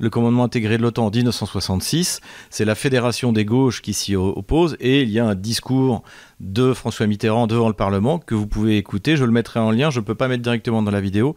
le 0.00 0.10
commandement 0.10 0.44
intégré 0.44 0.78
de 0.78 0.82
l'OTAN 0.82 1.06
en 1.06 1.10
1966. 1.10 2.20
C'est 2.48 2.64
la 2.64 2.74
fédération 2.74 3.32
des 3.32 3.44
gauches 3.44 3.82
qui 3.82 3.92
s'y 3.92 4.16
oppose 4.16 4.76
et 4.80 5.02
il 5.02 5.10
y 5.10 5.20
a 5.20 5.26
un 5.26 5.34
discours 5.34 6.02
de 6.40 6.72
François 6.72 7.06
Mitterrand 7.06 7.46
devant 7.46 7.68
le 7.68 7.74
Parlement 7.74 8.18
que 8.18 8.34
vous 8.34 8.46
pouvez 8.46 8.78
écouter. 8.78 9.16
Je 9.16 9.24
le 9.24 9.30
mettrai 9.30 9.60
en 9.60 9.70
lien, 9.70 9.90
je 9.90 10.00
ne 10.00 10.04
peux 10.04 10.14
pas 10.14 10.26
mettre 10.26 10.42
directement 10.42 10.82
dans 10.82 10.90
la 10.90 11.02
vidéo 11.02 11.36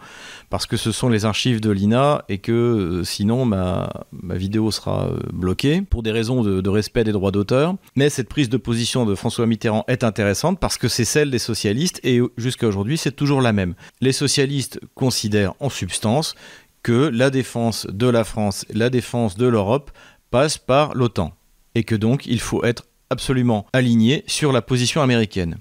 parce 0.49 0.65
que 0.65 0.77
ce 0.77 0.91
sont 0.91 1.09
les 1.09 1.25
archives 1.25 1.59
de 1.59 1.69
l'INA 1.69 2.23
et 2.29 2.37
que 2.37 2.51
euh, 2.51 3.03
sinon 3.03 3.45
ma, 3.45 3.89
vidéo 4.29 4.71
sera 4.71 5.07
euh, 5.07 5.17
bloquée 5.33 5.81
pour 5.81 6.03
des 6.03 6.11
raisons 6.11 6.41
de 6.43 6.69
respect 6.69 7.03
des 7.03 7.11
droits 7.11 7.31
d'auteur. 7.31 7.75
Mais 7.95 8.09
cette 8.09 8.29
prise 8.29 8.49
de 8.49 8.57
position 8.57 9.05
de 9.05 9.13
François 9.13 9.45
Mitterrand 9.45 9.83
est 9.87 10.05
intéressante 10.05 10.59
parce 10.59 10.77
que 10.77 10.87
c'est 10.87 11.05
celle 11.05 11.29
des 11.29 11.39
socialistes 11.39 11.99
et 12.03 12.21
jusqu'à 12.37 12.67
aujourd'hui 12.67 12.97
c'est 12.97 13.11
toujours 13.11 13.41
la 13.41 13.51
même. 13.51 13.75
Les 13.99 14.13
socialistes 14.13 14.79
considèrent 14.95 15.53
en 15.59 15.69
substance 15.69 16.35
que 16.83 17.09
la 17.11 17.29
défense 17.29 17.87
de 17.87 18.07
la 18.07 18.23
France, 18.23 18.65
la 18.73 18.89
défense 18.89 19.35
de 19.37 19.47
l'Europe 19.47 19.91
passe 20.29 20.57
par 20.57 20.93
l'OTAN 20.93 21.33
et 21.75 21.83
que 21.83 21.95
donc 21.95 22.25
il 22.25 22.39
faut 22.39 22.63
être 22.63 22.85
absolument 23.09 23.65
aligné 23.73 24.23
sur 24.27 24.51
la 24.51 24.61
position 24.61 25.01
américaine. 25.01 25.57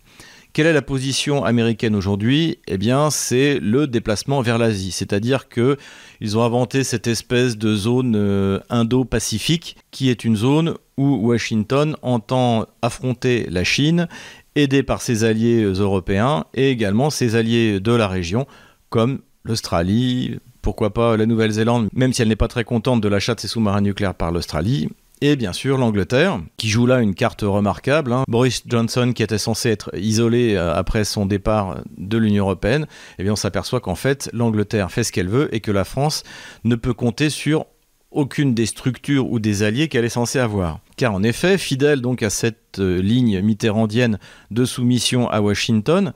Quelle 0.52 0.66
est 0.66 0.74
la 0.74 0.82
position 0.82 1.44
américaine 1.44 1.94
aujourd'hui? 1.94 2.58
Eh 2.68 2.76
bien, 2.76 3.08
c'est 3.08 3.58
le 3.58 3.86
déplacement 3.86 4.42
vers 4.42 4.58
l'Asie, 4.58 4.90
c'est-à-dire 4.90 5.48
que 5.48 5.78
ils 6.20 6.36
ont 6.36 6.42
inventé 6.42 6.84
cette 6.84 7.06
espèce 7.06 7.56
de 7.56 7.74
zone 7.74 8.14
euh, 8.16 8.60
indo-pacifique 8.68 9.78
qui 9.90 10.10
est 10.10 10.24
une 10.24 10.36
zone 10.36 10.74
où 10.98 11.26
Washington 11.26 11.96
entend 12.02 12.66
affronter 12.82 13.46
la 13.48 13.64
Chine, 13.64 14.08
aidé 14.54 14.82
par 14.82 15.00
ses 15.00 15.24
alliés 15.24 15.62
européens 15.62 16.44
et 16.52 16.70
également 16.70 17.08
ses 17.08 17.34
alliés 17.34 17.80
de 17.80 17.92
la 17.92 18.06
région 18.06 18.46
comme 18.90 19.20
l'Australie, 19.44 20.38
pourquoi 20.62 20.94
pas 20.94 21.16
la 21.16 21.26
Nouvelle-Zélande, 21.26 21.88
même 21.92 22.12
si 22.12 22.22
elle 22.22 22.28
n'est 22.28 22.36
pas 22.36 22.48
très 22.48 22.64
contente 22.64 23.00
de 23.00 23.08
l'achat 23.08 23.34
de 23.34 23.40
ses 23.40 23.48
sous-marins 23.48 23.80
nucléaires 23.80 24.14
par 24.14 24.32
l'Australie, 24.32 24.88
et 25.22 25.36
bien 25.36 25.52
sûr 25.52 25.78
l'Angleterre, 25.78 26.40
qui 26.56 26.68
joue 26.68 26.84
là 26.84 27.00
une 27.00 27.14
carte 27.14 27.42
remarquable. 27.42 28.12
Hein. 28.12 28.24
Boris 28.26 28.64
Johnson, 28.66 29.12
qui 29.14 29.22
était 29.22 29.38
censé 29.38 29.70
être 29.70 29.96
isolé 29.96 30.56
euh, 30.56 30.74
après 30.74 31.04
son 31.04 31.26
départ 31.26 31.76
de 31.96 32.18
l'Union 32.18 32.44
européenne, 32.44 32.86
eh 33.18 33.22
bien 33.22 33.32
on 33.32 33.36
s'aperçoit 33.36 33.78
qu'en 33.78 33.94
fait 33.94 34.28
l'Angleterre 34.32 34.90
fait 34.90 35.04
ce 35.04 35.12
qu'elle 35.12 35.28
veut 35.28 35.54
et 35.54 35.60
que 35.60 35.70
la 35.70 35.84
France 35.84 36.24
ne 36.64 36.74
peut 36.74 36.92
compter 36.92 37.30
sur 37.30 37.66
aucune 38.10 38.52
des 38.52 38.66
structures 38.66 39.30
ou 39.30 39.38
des 39.38 39.62
alliés 39.62 39.88
qu'elle 39.88 40.04
est 40.04 40.08
censée 40.08 40.40
avoir. 40.40 40.80
Car 40.96 41.14
en 41.14 41.22
effet, 41.22 41.56
fidèle 41.56 42.00
donc 42.00 42.24
à 42.24 42.30
cette 42.30 42.80
euh, 42.80 43.00
ligne 43.00 43.40
mitterrandienne 43.42 44.18
de 44.50 44.64
soumission 44.64 45.30
à 45.30 45.40
Washington, 45.40 46.12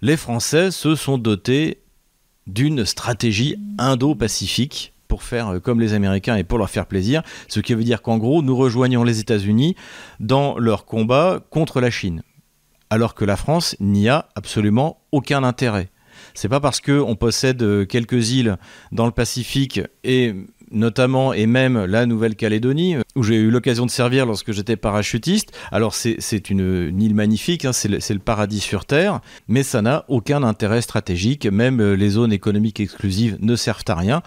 les 0.00 0.16
Français 0.16 0.70
se 0.70 0.94
sont 0.94 1.18
dotés 1.18 1.82
d'une 2.48 2.84
stratégie 2.84 3.56
indo-pacifique 3.78 4.92
pour 5.06 5.22
faire 5.22 5.48
euh, 5.48 5.60
comme 5.60 5.80
les 5.80 5.94
Américains 5.94 6.36
et 6.36 6.44
pour 6.44 6.58
leur 6.58 6.70
faire 6.70 6.86
plaisir, 6.86 7.22
ce 7.48 7.60
qui 7.60 7.74
veut 7.74 7.84
dire 7.84 8.02
qu'en 8.02 8.18
gros, 8.18 8.42
nous 8.42 8.56
rejoignons 8.56 9.04
les 9.04 9.20
États-Unis 9.20 9.76
dans 10.20 10.58
leur 10.58 10.84
combat 10.84 11.40
contre 11.50 11.80
la 11.80 11.90
Chine, 11.90 12.22
alors 12.90 13.14
que 13.14 13.24
la 13.24 13.36
France 13.36 13.76
n'y 13.80 14.08
a 14.08 14.28
absolument 14.34 15.00
aucun 15.12 15.44
intérêt. 15.44 15.90
C'est 16.34 16.48
pas 16.48 16.60
parce 16.60 16.80
qu'on 16.80 17.16
possède 17.16 17.62
euh, 17.62 17.84
quelques 17.86 18.30
îles 18.32 18.56
dans 18.92 19.06
le 19.06 19.12
Pacifique 19.12 19.80
et 20.04 20.34
notamment 20.70 21.32
et 21.32 21.46
même 21.46 21.84
la 21.84 22.06
Nouvelle-Calédonie, 22.06 22.96
où 23.14 23.22
j'ai 23.22 23.36
eu 23.36 23.50
l'occasion 23.50 23.86
de 23.86 23.90
servir 23.90 24.26
lorsque 24.26 24.52
j'étais 24.52 24.76
parachutiste. 24.76 25.52
Alors 25.72 25.94
c'est 25.94 26.50
une, 26.50 27.00
île 27.00 27.14
magnifique, 27.14 27.64
hein, 27.64 27.72
c'est 27.72 27.88
le, 27.88 28.18
paradis 28.18 28.60
sur 28.60 28.84
Terre, 28.84 29.20
mais 29.46 29.62
ça 29.62 29.82
n'a 29.82 30.04
aucun 30.08 30.42
intérêt 30.42 30.82
stratégique, 30.82 31.46
même 31.46 31.80
euh, 31.80 31.94
les 31.94 32.10
zones 32.10 32.32
économiques 32.32 32.80
exclusives 32.80 33.38
ne 33.40 33.56
servent 33.56 33.84
à 33.88 33.94
rien. 33.94 34.22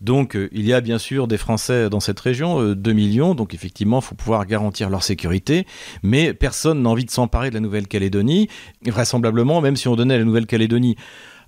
Donc 0.00 0.36
euh, 0.36 0.48
il 0.52 0.66
y 0.66 0.72
a 0.72 0.80
bien 0.80 0.98
sûr 0.98 1.26
des 1.26 1.38
Français 1.38 1.88
dans 1.88 2.00
cette 2.00 2.20
région, 2.20 2.74
2 2.74 2.90
euh, 2.90 2.94
millions, 2.94 3.34
donc 3.34 3.54
effectivement 3.54 4.00
il 4.00 4.04
faut 4.04 4.14
pouvoir 4.14 4.46
garantir 4.46 4.90
leur 4.90 5.02
sécurité, 5.02 5.66
mais 6.02 6.34
personne 6.34 6.82
n'a 6.82 6.90
envie 6.90 7.04
de 7.04 7.10
s'emparer 7.10 7.50
de 7.50 7.54
la 7.54 7.60
Nouvelle-Calédonie. 7.60 8.48
Vraisemblablement, 8.84 9.60
même 9.60 9.76
si 9.76 9.88
on 9.88 9.96
donnait 9.96 10.18
la 10.18 10.24
Nouvelle-Calédonie 10.24 10.96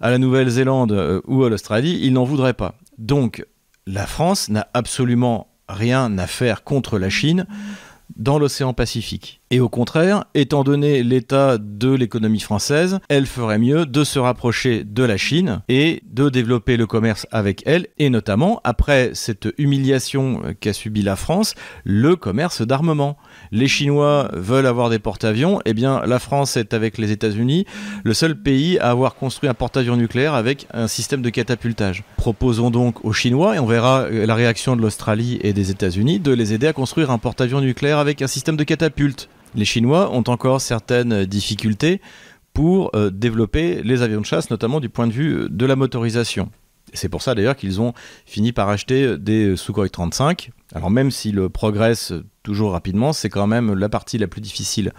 à 0.01 0.11
la 0.11 0.19
Nouvelle-Zélande 0.19 1.23
ou 1.27 1.45
à 1.45 1.51
l'Australie, 1.51 1.99
ils 2.03 2.13
n'en 2.13 2.25
voudraient 2.25 2.55
pas. 2.55 2.77
Donc 2.99 3.45
la 3.89 4.07
France 4.07 4.51
n'a 4.51 4.69
absolument 4.75 5.49
rien 5.67 6.19
à 6.19 6.27
faire 6.27 6.63
contre 6.63 6.99
la 6.99 7.09
Chine 7.09 7.47
dans 8.17 8.39
l'océan 8.39 8.75
Pacifique. 8.75 9.41
Et 9.51 9.61
au 9.61 9.71
contraire, 9.71 10.25
étant 10.35 10.63
donné 10.63 11.03
l'état 11.03 11.57
de 11.57 11.91
l'économie 11.91 12.41
française, 12.41 12.99
elle 13.09 13.25
ferait 13.25 13.59
mieux 13.59 13.87
de 13.87 14.05
se 14.05 14.19
rapprocher 14.19 14.85
de 14.85 15.03
la 15.03 15.17
Chine 15.17 15.63
et 15.71 16.03
de 16.11 16.29
développer 16.29 16.77
le 16.77 16.87
commerce 16.87 17.27
avec 17.31 17.63
elle, 17.65 17.87
et 17.99 18.11
notamment, 18.11 18.61
après 18.65 19.13
cette 19.15 19.49
humiliation 19.57 20.43
qu'a 20.61 20.75
subie 20.75 21.01
la 21.01 21.17
France, 21.17 21.55
le 21.85 22.15
commerce 22.15 22.61
d'armement. 22.61 23.17
Les 23.51 23.69
Chinois 23.69 24.29
veulent 24.35 24.67
avoir 24.67 24.91
des 24.91 24.99
porte-avions, 24.99 25.61
et 25.61 25.71
eh 25.71 25.75
bien 25.75 26.03
la 26.05 26.19
France 26.19 26.59
est 26.59 26.75
avec 26.75 26.99
les 26.99 27.11
États-Unis 27.11 27.65
le 28.05 28.13
seul 28.13 28.39
pays 28.39 28.79
à 28.81 28.91
avoir 28.91 29.15
construit 29.15 29.49
un 29.49 29.55
porte-avions 29.55 29.97
nucléaire 29.97 30.35
avec 30.35 30.67
un 30.75 30.89
système 30.89 31.23
de 31.23 31.31
catapultage. 31.31 32.05
Proposons 32.19 32.71
donc 32.71 33.03
aux 33.03 33.15
Chinois, 33.15 33.57
et 33.57 33.59
on 33.59 33.67
verra 33.67 34.11
la 34.11 34.35
réaction 34.35 34.77
de 34.77 34.83
l'Australie 34.83 35.39
et 35.41 35.55
des 35.55 35.71
États-Unis, 35.71 36.21
de 36.21 36.33
les 36.33 36.53
aider 36.53 36.67
à 36.67 36.75
construire 36.75 37.11
un 37.11 37.19
porte-avions 37.19 37.63
nucléaire 37.63 37.99
avec 37.99 38.21
un 38.21 38.27
système 38.27 38.59
de 38.59 38.65
catapulte 38.65 39.31
les 39.55 39.65
Chinois 39.65 40.11
ont 40.13 40.25
encore 40.27 40.61
certaines 40.61 41.25
difficultés 41.25 42.01
pour 42.59 42.91
euh, 42.97 43.11
développer 43.11 43.83
les 43.85 44.03
avions 44.03 44.21
de 44.21 44.27
chasse, 44.27 44.51
notamment 44.51 44.81
du 44.81 44.89
point 44.89 45.07
de 45.07 45.13
vue 45.13 45.33
euh, 45.35 45.49
de 45.49 45.65
la 45.65 45.77
motorisation. 45.77 46.51
C'est 46.93 47.09
pour 47.09 47.23
ça 47.23 47.35
d'ailleurs 47.35 47.55
qu'ils 47.55 47.81
ont 47.81 47.93
fini 48.27 48.53
par 48.53 48.69
acheter 48.69 49.17
des 49.19 49.57
Sukhoi 49.57 49.89
35. 49.89 50.51
Alors 50.75 50.91
même 50.91 51.11
s'ils 51.11 51.49
progressent 51.51 52.15
toujours 52.43 52.73
rapidement, 52.73 53.13
c'est 53.13 53.29
quand 53.29 53.47
même 53.47 53.75
la 53.75 53.89
partie 53.89 54.19
la 54.19 54.27
plus 54.27 54.41
difficile 54.41 54.93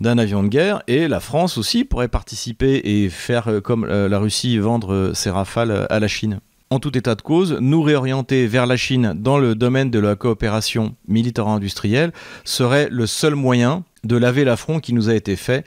d'un 0.00 0.16
avion 0.16 0.44
de 0.44 0.48
guerre. 0.48 0.82
Et 0.86 1.08
la 1.08 1.20
France 1.20 1.58
aussi 1.58 1.84
pourrait 1.84 2.08
participer 2.08 2.80
et 2.84 3.10
faire 3.10 3.48
euh, 3.48 3.60
comme 3.60 3.84
la 3.84 4.18
Russie, 4.18 4.56
vendre 4.58 5.12
ses 5.14 5.28
rafales 5.28 5.86
à 5.90 6.00
la 6.00 6.08
Chine. 6.08 6.40
En 6.74 6.80
tout 6.80 6.98
état 6.98 7.14
de 7.14 7.22
cause, 7.22 7.56
nous 7.60 7.82
réorienter 7.82 8.48
vers 8.48 8.66
la 8.66 8.76
Chine 8.76 9.14
dans 9.16 9.38
le 9.38 9.54
domaine 9.54 9.92
de 9.92 10.00
la 10.00 10.16
coopération 10.16 10.96
militaire-industrielle 11.06 12.12
serait 12.42 12.88
le 12.90 13.06
seul 13.06 13.36
moyen 13.36 13.84
de 14.02 14.16
laver 14.16 14.42
l'affront 14.42 14.80
qui 14.80 14.92
nous 14.92 15.08
a 15.08 15.14
été 15.14 15.36
fait 15.36 15.64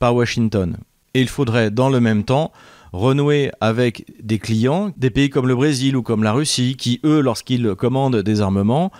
par 0.00 0.16
Washington. 0.16 0.76
Et 1.14 1.20
il 1.20 1.28
faudrait 1.28 1.70
dans 1.70 1.88
le 1.88 2.00
même 2.00 2.24
temps 2.24 2.50
renouer 2.92 3.52
avec 3.60 4.04
des 4.20 4.40
clients, 4.40 4.90
des 4.96 5.10
pays 5.10 5.30
comme 5.30 5.46
le 5.46 5.54
Brésil 5.54 5.96
ou 5.96 6.02
comme 6.02 6.24
la 6.24 6.32
Russie, 6.32 6.74
qui 6.76 6.98
eux, 7.04 7.20
lorsqu'ils 7.20 7.76
commandent 7.76 8.16
des 8.16 8.40
armements, 8.40 8.90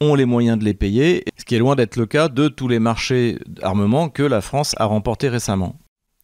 ont 0.00 0.14
les 0.14 0.24
moyens 0.24 0.58
de 0.58 0.64
les 0.64 0.72
payer, 0.72 1.24
ce 1.36 1.44
qui 1.44 1.56
est 1.56 1.58
loin 1.58 1.76
d'être 1.76 1.96
le 1.96 2.06
cas 2.06 2.28
de 2.28 2.48
tous 2.48 2.68
les 2.68 2.78
marchés 2.78 3.38
d'armement 3.46 4.08
que 4.08 4.22
la 4.22 4.40
France 4.40 4.74
a 4.78 4.86
remportés 4.86 5.28
récemment. 5.28 5.76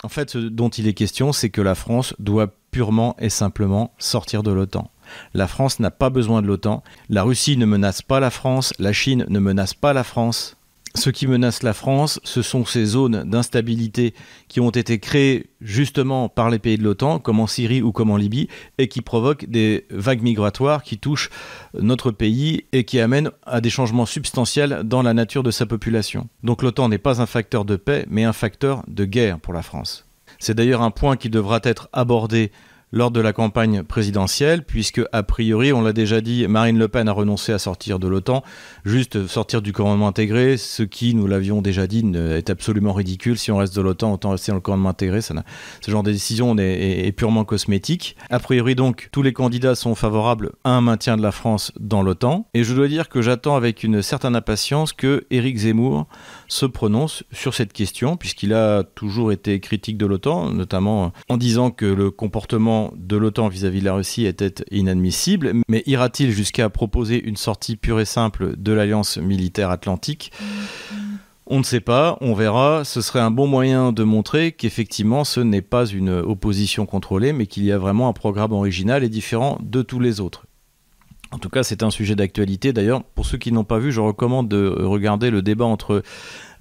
En 0.04 0.08
fait, 0.08 0.30
ce 0.30 0.38
dont 0.38 0.68
il 0.68 0.86
est 0.86 0.94
question, 0.94 1.32
c'est 1.32 1.50
que 1.50 1.60
la 1.60 1.74
France 1.74 2.14
doit 2.18 2.54
purement 2.70 3.16
et 3.18 3.30
simplement 3.30 3.92
sortir 3.98 4.42
de 4.42 4.52
l'OTAN. 4.52 4.90
La 5.34 5.48
France 5.48 5.80
n'a 5.80 5.90
pas 5.90 6.10
besoin 6.10 6.42
de 6.42 6.46
l'OTAN. 6.46 6.82
La 7.08 7.22
Russie 7.22 7.56
ne 7.56 7.66
menace 7.66 8.02
pas 8.02 8.20
la 8.20 8.30
France. 8.30 8.72
La 8.78 8.92
Chine 8.92 9.24
ne 9.28 9.38
menace 9.38 9.74
pas 9.74 9.92
la 9.92 10.04
France. 10.04 10.57
Ce 10.98 11.10
qui 11.10 11.28
menace 11.28 11.62
la 11.62 11.74
France, 11.74 12.18
ce 12.24 12.42
sont 12.42 12.64
ces 12.64 12.84
zones 12.84 13.22
d'instabilité 13.22 14.14
qui 14.48 14.58
ont 14.58 14.70
été 14.70 14.98
créées 14.98 15.46
justement 15.60 16.28
par 16.28 16.50
les 16.50 16.58
pays 16.58 16.76
de 16.76 16.82
l'OTAN, 16.82 17.20
comme 17.20 17.38
en 17.38 17.46
Syrie 17.46 17.82
ou 17.82 17.92
comme 17.92 18.10
en 18.10 18.16
Libye, 18.16 18.48
et 18.78 18.88
qui 18.88 19.00
provoquent 19.00 19.48
des 19.48 19.86
vagues 19.90 20.22
migratoires 20.22 20.82
qui 20.82 20.98
touchent 20.98 21.30
notre 21.72 22.10
pays 22.10 22.64
et 22.72 22.82
qui 22.82 22.98
amènent 22.98 23.30
à 23.46 23.60
des 23.60 23.70
changements 23.70 24.06
substantiels 24.06 24.82
dans 24.84 25.02
la 25.02 25.14
nature 25.14 25.44
de 25.44 25.52
sa 25.52 25.66
population. 25.66 26.28
Donc 26.42 26.64
l'OTAN 26.64 26.88
n'est 26.88 26.98
pas 26.98 27.22
un 27.22 27.26
facteur 27.26 27.64
de 27.64 27.76
paix, 27.76 28.04
mais 28.10 28.24
un 28.24 28.32
facteur 28.32 28.82
de 28.88 29.04
guerre 29.04 29.38
pour 29.38 29.54
la 29.54 29.62
France. 29.62 30.04
C'est 30.40 30.56
d'ailleurs 30.56 30.82
un 30.82 30.90
point 30.90 31.16
qui 31.16 31.30
devra 31.30 31.60
être 31.62 31.88
abordé 31.92 32.50
lors 32.92 33.10
de 33.10 33.20
la 33.20 33.32
campagne 33.32 33.82
présidentielle, 33.82 34.64
puisque, 34.64 35.02
a 35.12 35.22
priori, 35.22 35.72
on 35.72 35.82
l'a 35.82 35.92
déjà 35.92 36.20
dit, 36.20 36.46
Marine 36.48 36.78
Le 36.78 36.88
Pen 36.88 37.08
a 37.08 37.12
renoncé 37.12 37.52
à 37.52 37.58
sortir 37.58 37.98
de 37.98 38.08
l'OTAN, 38.08 38.42
juste 38.84 39.26
sortir 39.26 39.62
du 39.62 39.72
commandement 39.72 40.08
intégré, 40.08 40.56
ce 40.56 40.82
qui, 40.82 41.14
nous 41.14 41.26
l'avions 41.26 41.62
déjà 41.62 41.86
dit, 41.86 42.04
est 42.14 42.50
absolument 42.50 42.92
ridicule. 42.92 43.38
Si 43.38 43.50
on 43.52 43.58
reste 43.58 43.76
de 43.76 43.82
l'OTAN, 43.82 44.12
autant 44.12 44.30
rester 44.30 44.52
dans 44.52 44.56
le 44.56 44.62
commandement 44.62 44.90
intégré. 44.90 45.20
Ça 45.20 45.34
ce 45.80 45.90
genre 45.90 46.02
de 46.02 46.12
décision 46.12 46.56
est, 46.58 47.12
purement 47.12 47.44
cosmétique. 47.44 48.16
A 48.30 48.38
priori, 48.38 48.74
donc, 48.74 49.08
tous 49.12 49.22
les 49.22 49.32
candidats 49.32 49.74
sont 49.74 49.94
favorables 49.94 50.52
à 50.64 50.70
un 50.70 50.80
maintien 50.80 51.16
de 51.16 51.22
la 51.22 51.32
France 51.32 51.72
dans 51.80 52.02
l'OTAN. 52.02 52.46
Et 52.54 52.64
je 52.64 52.74
dois 52.74 52.88
dire 52.88 53.08
que 53.08 53.22
j'attends 53.22 53.56
avec 53.56 53.82
une 53.82 54.02
certaine 54.02 54.36
impatience 54.36 54.92
que 54.92 55.26
Éric 55.30 55.58
Zemmour 55.58 56.06
se 56.46 56.66
prononce 56.66 57.24
sur 57.32 57.54
cette 57.54 57.72
question, 57.72 58.16
puisqu'il 58.16 58.54
a 58.54 58.82
toujours 58.82 59.32
été 59.32 59.60
critique 59.60 59.98
de 59.98 60.06
l'OTAN, 60.06 60.50
notamment 60.50 61.12
en 61.28 61.36
disant 61.36 61.70
que 61.70 61.86
le 61.86 62.10
comportement 62.10 62.77
de 62.96 63.16
l'OTAN 63.16 63.48
vis-à-vis 63.48 63.80
de 63.80 63.84
la 63.84 63.94
Russie 63.94 64.26
était 64.26 64.64
inadmissible, 64.70 65.52
mais 65.68 65.82
ira-t-il 65.86 66.30
jusqu'à 66.30 66.68
proposer 66.68 67.22
une 67.22 67.36
sortie 67.36 67.76
pure 67.76 68.00
et 68.00 68.04
simple 68.04 68.56
de 68.56 68.72
l'alliance 68.72 69.18
militaire 69.18 69.70
atlantique? 69.70 70.32
On 71.50 71.58
ne 71.58 71.64
sait 71.64 71.80
pas, 71.80 72.18
on 72.20 72.34
verra. 72.34 72.84
Ce 72.84 73.00
serait 73.00 73.20
un 73.20 73.30
bon 73.30 73.46
moyen 73.46 73.90
de 73.92 74.04
montrer 74.04 74.52
qu'effectivement 74.52 75.24
ce 75.24 75.40
n'est 75.40 75.62
pas 75.62 75.86
une 75.86 76.10
opposition 76.10 76.84
contrôlée, 76.84 77.32
mais 77.32 77.46
qu'il 77.46 77.64
y 77.64 77.72
a 77.72 77.78
vraiment 77.78 78.08
un 78.08 78.12
programme 78.12 78.52
original 78.52 79.02
et 79.02 79.08
différent 79.08 79.58
de 79.62 79.80
tous 79.80 79.98
les 79.98 80.20
autres. 80.20 80.47
En 81.30 81.38
tout 81.38 81.50
cas, 81.50 81.62
c'est 81.62 81.82
un 81.82 81.90
sujet 81.90 82.14
d'actualité. 82.14 82.72
D'ailleurs, 82.72 83.04
pour 83.04 83.26
ceux 83.26 83.36
qui 83.36 83.52
n'ont 83.52 83.64
pas 83.64 83.78
vu, 83.78 83.92
je 83.92 84.00
recommande 84.00 84.48
de 84.48 84.74
regarder 84.80 85.30
le 85.30 85.42
débat 85.42 85.66
entre 85.66 86.02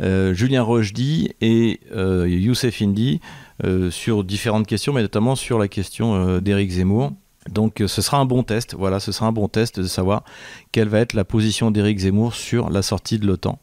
euh, 0.01 0.33
Julien 0.33 0.61
Rochdy 0.61 1.31
et 1.39 1.79
euh, 1.95 2.27
Youssef 2.27 2.81
Indy 2.81 3.21
euh, 3.63 3.89
sur 3.89 4.25
différentes 4.25 4.67
questions, 4.67 4.91
mais 4.91 5.01
notamment 5.01 5.35
sur 5.35 5.57
la 5.57 5.69
question 5.69 6.39
d'Éric 6.39 6.71
Zemmour. 6.71 7.13
Donc 7.49 7.81
ce 7.85 8.01
sera 8.01 8.17
un 8.17 8.25
bon 8.25 8.43
test, 8.43 8.75
voilà, 8.77 8.99
ce 8.99 9.13
sera 9.13 9.27
un 9.27 9.31
bon 9.31 9.47
test 9.47 9.79
de 9.79 9.87
savoir 9.87 10.25
quelle 10.73 10.89
va 10.89 10.99
être 10.99 11.13
la 11.13 11.23
position 11.23 11.71
d'Éric 11.71 11.99
Zemmour 11.99 12.35
sur 12.35 12.69
la 12.69 12.81
sortie 12.81 13.19
de 13.19 13.25
l'OTAN. 13.25 13.59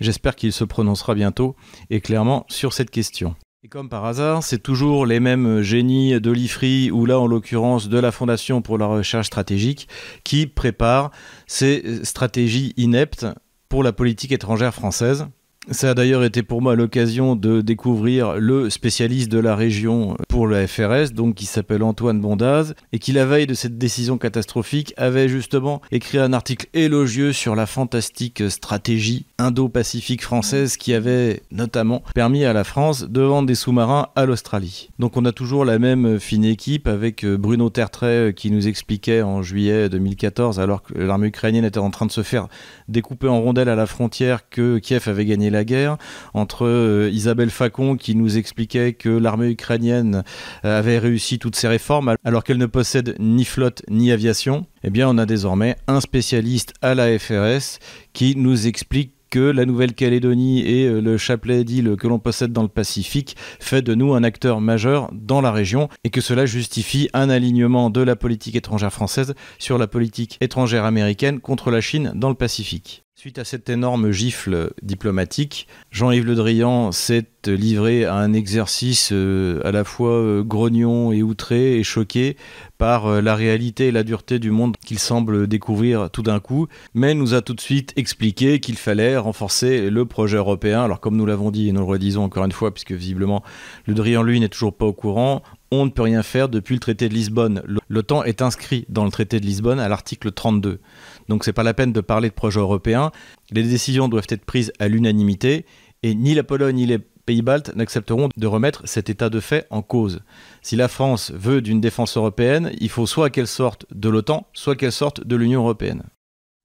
J'espère 0.00 0.36
qu'il 0.36 0.54
se 0.54 0.64
prononcera 0.64 1.14
bientôt 1.14 1.54
et 1.90 2.00
clairement 2.00 2.46
sur 2.48 2.72
cette 2.72 2.90
question. 2.90 3.36
Et 3.66 3.68
comme 3.68 3.88
par 3.88 4.04
hasard, 4.04 4.44
c'est 4.44 4.62
toujours 4.62 5.06
les 5.06 5.18
mêmes 5.18 5.60
génies 5.60 6.20
de 6.20 6.30
l'IFRI 6.30 6.92
ou 6.92 7.04
là 7.04 7.18
en 7.18 7.26
l'occurrence 7.26 7.88
de 7.88 7.98
la 7.98 8.12
Fondation 8.12 8.62
pour 8.62 8.78
la 8.78 8.86
recherche 8.86 9.26
stratégique 9.26 9.88
qui 10.22 10.46
préparent 10.46 11.10
ces 11.48 12.04
stratégies 12.04 12.74
ineptes 12.76 13.26
pour 13.68 13.82
la 13.82 13.92
politique 13.92 14.30
étrangère 14.30 14.72
française 14.72 15.26
Ça 15.72 15.90
a 15.90 15.94
d'ailleurs 15.94 16.22
été 16.22 16.44
pour 16.44 16.62
moi 16.62 16.76
l'occasion 16.76 17.34
de 17.34 17.60
découvrir 17.60 18.36
le 18.36 18.70
spécialiste 18.70 19.32
de 19.32 19.40
la 19.40 19.56
région 19.56 20.16
pour 20.28 20.46
la 20.46 20.64
FRS, 20.64 21.12
donc 21.12 21.34
qui 21.34 21.44
s'appelle 21.44 21.82
Antoine 21.82 22.20
Bondaz, 22.20 22.74
et 22.92 23.00
qui 23.00 23.10
la 23.10 23.26
veille 23.26 23.48
de 23.48 23.54
cette 23.54 23.76
décision 23.76 24.16
catastrophique 24.16 24.94
avait 24.96 25.28
justement 25.28 25.82
écrit 25.90 26.18
un 26.18 26.32
article 26.32 26.68
élogieux 26.72 27.32
sur 27.32 27.56
la 27.56 27.66
fantastique 27.66 28.48
stratégie 28.48 29.26
indo-pacifique 29.38 30.22
française 30.22 30.76
qui 30.76 30.94
avait 30.94 31.42
notamment 31.50 32.04
permis 32.14 32.44
à 32.44 32.52
la 32.52 32.62
France 32.62 33.02
de 33.02 33.22
vendre 33.22 33.48
des 33.48 33.56
sous-marins 33.56 34.06
à 34.14 34.24
l'Australie. 34.24 34.90
Donc 35.00 35.16
on 35.16 35.24
a 35.24 35.32
toujours 35.32 35.64
la 35.64 35.80
même 35.80 36.20
fine 36.20 36.44
équipe 36.44 36.86
avec 36.86 37.26
Bruno 37.26 37.70
Tertrais 37.70 38.34
qui 38.36 38.52
nous 38.52 38.68
expliquait 38.68 39.22
en 39.22 39.42
juillet 39.42 39.88
2014, 39.88 40.60
alors 40.60 40.84
que 40.84 40.94
l'armée 40.94 41.26
ukrainienne 41.26 41.64
était 41.64 41.78
en 41.78 41.90
train 41.90 42.06
de 42.06 42.12
se 42.12 42.22
faire 42.22 42.46
découper 42.86 43.26
en 43.26 43.40
rondelles 43.40 43.68
à 43.68 43.74
la 43.74 43.86
frontière, 43.86 44.48
que 44.48 44.78
Kiev 44.78 45.08
avait 45.08 45.24
gagné 45.24 45.50
la 45.56 45.64
guerre, 45.64 45.96
entre 46.34 46.66
euh, 46.66 47.10
Isabelle 47.12 47.50
Facon 47.50 47.96
qui 47.96 48.14
nous 48.14 48.36
expliquait 48.36 48.92
que 48.92 49.08
l'armée 49.08 49.48
ukrainienne 49.48 50.22
euh, 50.64 50.78
avait 50.78 50.98
réussi 50.98 51.38
toutes 51.38 51.56
ses 51.56 51.68
réformes 51.68 52.14
alors 52.24 52.44
qu'elle 52.44 52.58
ne 52.58 52.66
possède 52.66 53.16
ni 53.18 53.44
flotte 53.44 53.82
ni 53.88 54.12
aviation, 54.12 54.66
eh 54.84 54.90
bien 54.90 55.08
on 55.08 55.18
a 55.18 55.26
désormais 55.26 55.76
un 55.88 56.00
spécialiste 56.00 56.74
à 56.82 56.94
la 56.94 57.18
FRS 57.18 57.78
qui 58.12 58.36
nous 58.36 58.66
explique 58.66 59.12
que 59.30 59.40
la 59.40 59.64
Nouvelle-Calédonie 59.66 60.60
et 60.60 60.86
euh, 60.86 61.00
le 61.00 61.16
chapelet 61.18 61.64
d'îles 61.64 61.96
que 61.96 62.06
l'on 62.06 62.18
possède 62.18 62.52
dans 62.52 62.62
le 62.62 62.68
Pacifique 62.68 63.36
fait 63.60 63.82
de 63.82 63.94
nous 63.94 64.14
un 64.14 64.22
acteur 64.22 64.60
majeur 64.60 65.10
dans 65.12 65.40
la 65.40 65.52
région 65.52 65.88
et 66.04 66.10
que 66.10 66.20
cela 66.20 66.46
justifie 66.46 67.08
un 67.12 67.30
alignement 67.30 67.90
de 67.90 68.02
la 68.02 68.16
politique 68.16 68.56
étrangère 68.56 68.92
française 68.92 69.34
sur 69.58 69.78
la 69.78 69.86
politique 69.86 70.38
étrangère 70.40 70.84
américaine 70.84 71.40
contre 71.40 71.70
la 71.70 71.80
Chine 71.80 72.12
dans 72.14 72.28
le 72.28 72.34
Pacifique. 72.34 73.05
Suite 73.18 73.38
à 73.38 73.44
cette 73.44 73.70
énorme 73.70 74.10
gifle 74.10 74.74
diplomatique, 74.82 75.68
Jean-Yves 75.90 76.26
Le 76.26 76.34
Drian 76.34 76.92
s'est 76.92 77.24
livré 77.46 78.04
à 78.04 78.14
un 78.14 78.34
exercice 78.34 79.08
euh, 79.10 79.58
à 79.64 79.72
la 79.72 79.84
fois 79.84 80.10
euh, 80.10 80.42
grognon 80.42 81.12
et 81.12 81.22
outré 81.22 81.78
et 81.78 81.82
choqué 81.82 82.36
par 82.76 83.06
euh, 83.06 83.20
la 83.22 83.34
réalité 83.34 83.86
et 83.86 83.92
la 83.92 84.02
dureté 84.02 84.38
du 84.38 84.50
monde 84.50 84.76
qu'il 84.84 84.98
semble 84.98 85.46
découvrir 85.46 86.10
tout 86.10 86.22
d'un 86.22 86.40
coup, 86.40 86.68
mais 86.92 87.14
nous 87.14 87.32
a 87.32 87.40
tout 87.40 87.54
de 87.54 87.60
suite 87.60 87.94
expliqué 87.96 88.60
qu'il 88.60 88.76
fallait 88.76 89.16
renforcer 89.16 89.88
le 89.88 90.04
projet 90.04 90.36
européen. 90.36 90.82
Alors 90.82 91.00
comme 91.00 91.16
nous 91.16 91.24
l'avons 91.24 91.50
dit 91.50 91.68
et 91.68 91.72
nous 91.72 91.80
le 91.80 91.86
redisons 91.86 92.24
encore 92.24 92.44
une 92.44 92.52
fois, 92.52 92.74
puisque 92.74 92.92
visiblement 92.92 93.42
Le 93.86 93.94
Drian 93.94 94.22
lui 94.22 94.40
n'est 94.40 94.50
toujours 94.50 94.74
pas 94.74 94.84
au 94.84 94.92
courant, 94.92 95.42
on 95.70 95.84
ne 95.84 95.90
peut 95.90 96.02
rien 96.02 96.22
faire 96.22 96.48
depuis 96.48 96.74
le 96.74 96.80
traité 96.80 97.08
de 97.08 97.14
Lisbonne. 97.14 97.62
L'OTAN 97.88 98.22
est 98.22 98.40
inscrit 98.40 98.86
dans 98.88 99.04
le 99.04 99.10
traité 99.10 99.40
de 99.40 99.46
Lisbonne 99.46 99.80
à 99.80 99.88
l'article 99.88 100.30
32. 100.30 100.78
Donc 101.28 101.44
c'est 101.44 101.52
pas 101.52 101.62
la 101.62 101.74
peine 101.74 101.92
de 101.92 102.00
parler 102.00 102.28
de 102.28 102.34
projet 102.34 102.60
européen. 102.60 103.10
Les 103.50 103.62
décisions 103.62 104.08
doivent 104.08 104.26
être 104.28 104.44
prises 104.44 104.72
à 104.78 104.88
l'unanimité 104.88 105.66
et 106.02 106.14
ni 106.14 106.34
la 106.34 106.44
Pologne 106.44 106.76
ni 106.76 106.86
les 106.86 106.98
Pays-Baltes 106.98 107.74
n'accepteront 107.74 108.28
de 108.36 108.46
remettre 108.46 108.82
cet 108.86 109.10
état 109.10 109.28
de 109.28 109.40
fait 109.40 109.66
en 109.70 109.82
cause. 109.82 110.20
Si 110.62 110.76
la 110.76 110.88
France 110.88 111.32
veut 111.32 111.60
d'une 111.60 111.80
défense 111.80 112.16
européenne, 112.16 112.70
il 112.78 112.88
faut 112.88 113.06
soit 113.06 113.30
qu'elle 113.30 113.48
sorte 113.48 113.84
de 113.92 114.08
l'OTAN, 114.08 114.46
soit 114.52 114.76
qu'elle 114.76 114.92
sorte 114.92 115.26
de 115.26 115.34
l'Union 115.34 115.62
européenne. 115.62 116.04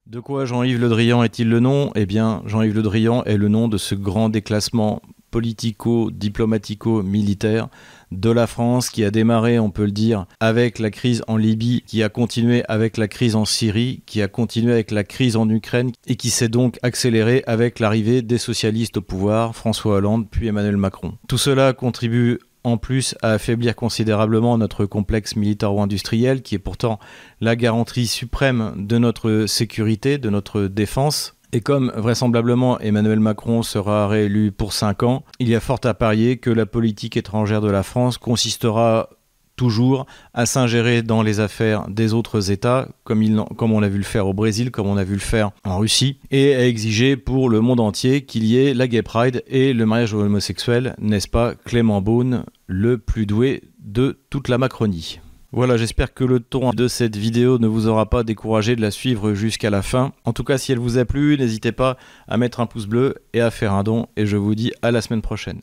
De 0.06 0.20
quoi 0.20 0.44
Jean-Yves 0.44 0.80
Le 0.80 0.88
Drian 0.88 1.22
est-il 1.22 1.48
le 1.48 1.60
nom? 1.60 1.90
Eh 1.94 2.06
bien, 2.06 2.42
Jean-Yves 2.46 2.74
Le 2.74 2.82
Drian 2.82 3.24
est 3.24 3.36
le 3.36 3.48
nom 3.48 3.68
de 3.68 3.76
ce 3.76 3.94
grand 3.94 4.28
déclassement 4.28 5.02
politico-diplomatico-militaire 5.32 7.68
de 8.12 8.30
la 8.30 8.46
France 8.46 8.90
qui 8.90 9.04
a 9.04 9.10
démarré, 9.10 9.58
on 9.58 9.70
peut 9.70 9.86
le 9.86 9.90
dire, 9.90 10.26
avec 10.38 10.78
la 10.78 10.90
crise 10.90 11.24
en 11.26 11.36
Libye, 11.36 11.82
qui 11.86 12.04
a 12.04 12.08
continué 12.08 12.62
avec 12.68 12.96
la 12.96 13.08
crise 13.08 13.34
en 13.34 13.44
Syrie, 13.44 14.02
qui 14.06 14.22
a 14.22 14.28
continué 14.28 14.72
avec 14.72 14.92
la 14.92 15.02
crise 15.02 15.34
en 15.34 15.48
Ukraine 15.48 15.90
et 16.06 16.14
qui 16.14 16.30
s'est 16.30 16.48
donc 16.48 16.78
accéléré 16.82 17.42
avec 17.48 17.80
l'arrivée 17.80 18.22
des 18.22 18.38
socialistes 18.38 18.98
au 18.98 19.02
pouvoir, 19.02 19.56
François 19.56 19.96
Hollande 19.96 20.28
puis 20.30 20.46
Emmanuel 20.46 20.76
Macron. 20.76 21.14
Tout 21.26 21.38
cela 21.38 21.72
contribue 21.72 22.38
en 22.64 22.76
plus 22.76 23.14
à 23.22 23.32
affaiblir 23.32 23.74
considérablement 23.74 24.58
notre 24.58 24.86
complexe 24.86 25.36
militaro-industriel 25.36 26.42
qui 26.42 26.54
est 26.54 26.60
pourtant 26.60 26.98
la 27.40 27.56
garantie 27.56 28.06
suprême 28.06 28.72
de 28.76 28.98
notre 28.98 29.46
sécurité, 29.46 30.18
de 30.18 30.30
notre 30.30 30.62
défense. 30.62 31.34
Et 31.54 31.60
comme 31.60 31.92
vraisemblablement 31.94 32.80
Emmanuel 32.80 33.20
Macron 33.20 33.62
sera 33.62 34.08
réélu 34.08 34.52
pour 34.52 34.72
5 34.72 35.02
ans, 35.02 35.22
il 35.38 35.48
y 35.48 35.54
a 35.54 35.60
fort 35.60 35.80
à 35.84 35.92
parier 35.92 36.38
que 36.38 36.48
la 36.48 36.64
politique 36.64 37.18
étrangère 37.18 37.60
de 37.60 37.70
la 37.70 37.82
France 37.82 38.16
consistera 38.16 39.10
toujours 39.54 40.06
à 40.32 40.46
s'ingérer 40.46 41.02
dans 41.02 41.22
les 41.22 41.40
affaires 41.40 41.86
des 41.88 42.14
autres 42.14 42.50
États, 42.50 42.88
comme, 43.04 43.22
on 43.60 43.80
l'a 43.80 43.88
vu 43.88 43.98
le 43.98 44.04
faire 44.04 44.26
au 44.26 44.32
Brésil, 44.32 44.70
comme 44.70 44.86
on 44.86 44.96
a 44.96 45.04
vu 45.04 45.12
le 45.12 45.20
faire 45.20 45.50
en 45.64 45.78
Russie, 45.78 46.16
et 46.30 46.54
à 46.54 46.66
exiger 46.66 47.16
pour 47.16 47.50
le 47.50 47.60
monde 47.60 47.80
entier 47.80 48.24
qu'il 48.24 48.44
y 48.44 48.56
ait 48.56 48.72
la 48.72 48.88
Gay 48.88 49.02
Pride 49.02 49.44
et 49.46 49.74
le 49.74 49.84
mariage 49.84 50.14
homosexuel, 50.14 50.96
n'est-ce 50.98 51.28
pas 51.28 51.54
Clément 51.54 52.00
Beaune, 52.00 52.44
le 52.66 52.96
plus 52.96 53.26
doué 53.26 53.62
de 53.78 54.18
toute 54.30 54.48
la 54.48 54.56
Macronie? 54.56 55.20
Voilà, 55.54 55.76
j'espère 55.76 56.14
que 56.14 56.24
le 56.24 56.40
ton 56.40 56.70
de 56.70 56.88
cette 56.88 57.16
vidéo 57.16 57.58
ne 57.58 57.66
vous 57.66 57.86
aura 57.86 58.08
pas 58.08 58.22
découragé 58.22 58.74
de 58.74 58.80
la 58.80 58.90
suivre 58.90 59.34
jusqu'à 59.34 59.68
la 59.68 59.82
fin. 59.82 60.12
En 60.24 60.32
tout 60.32 60.44
cas, 60.44 60.56
si 60.56 60.72
elle 60.72 60.78
vous 60.78 60.96
a 60.96 61.04
plu, 61.04 61.36
n'hésitez 61.36 61.72
pas 61.72 61.98
à 62.26 62.38
mettre 62.38 62.60
un 62.60 62.66
pouce 62.66 62.86
bleu 62.86 63.16
et 63.34 63.42
à 63.42 63.50
faire 63.50 63.74
un 63.74 63.82
don. 63.82 64.06
Et 64.16 64.24
je 64.24 64.38
vous 64.38 64.54
dis 64.54 64.72
à 64.80 64.90
la 64.90 65.02
semaine 65.02 65.20
prochaine. 65.20 65.60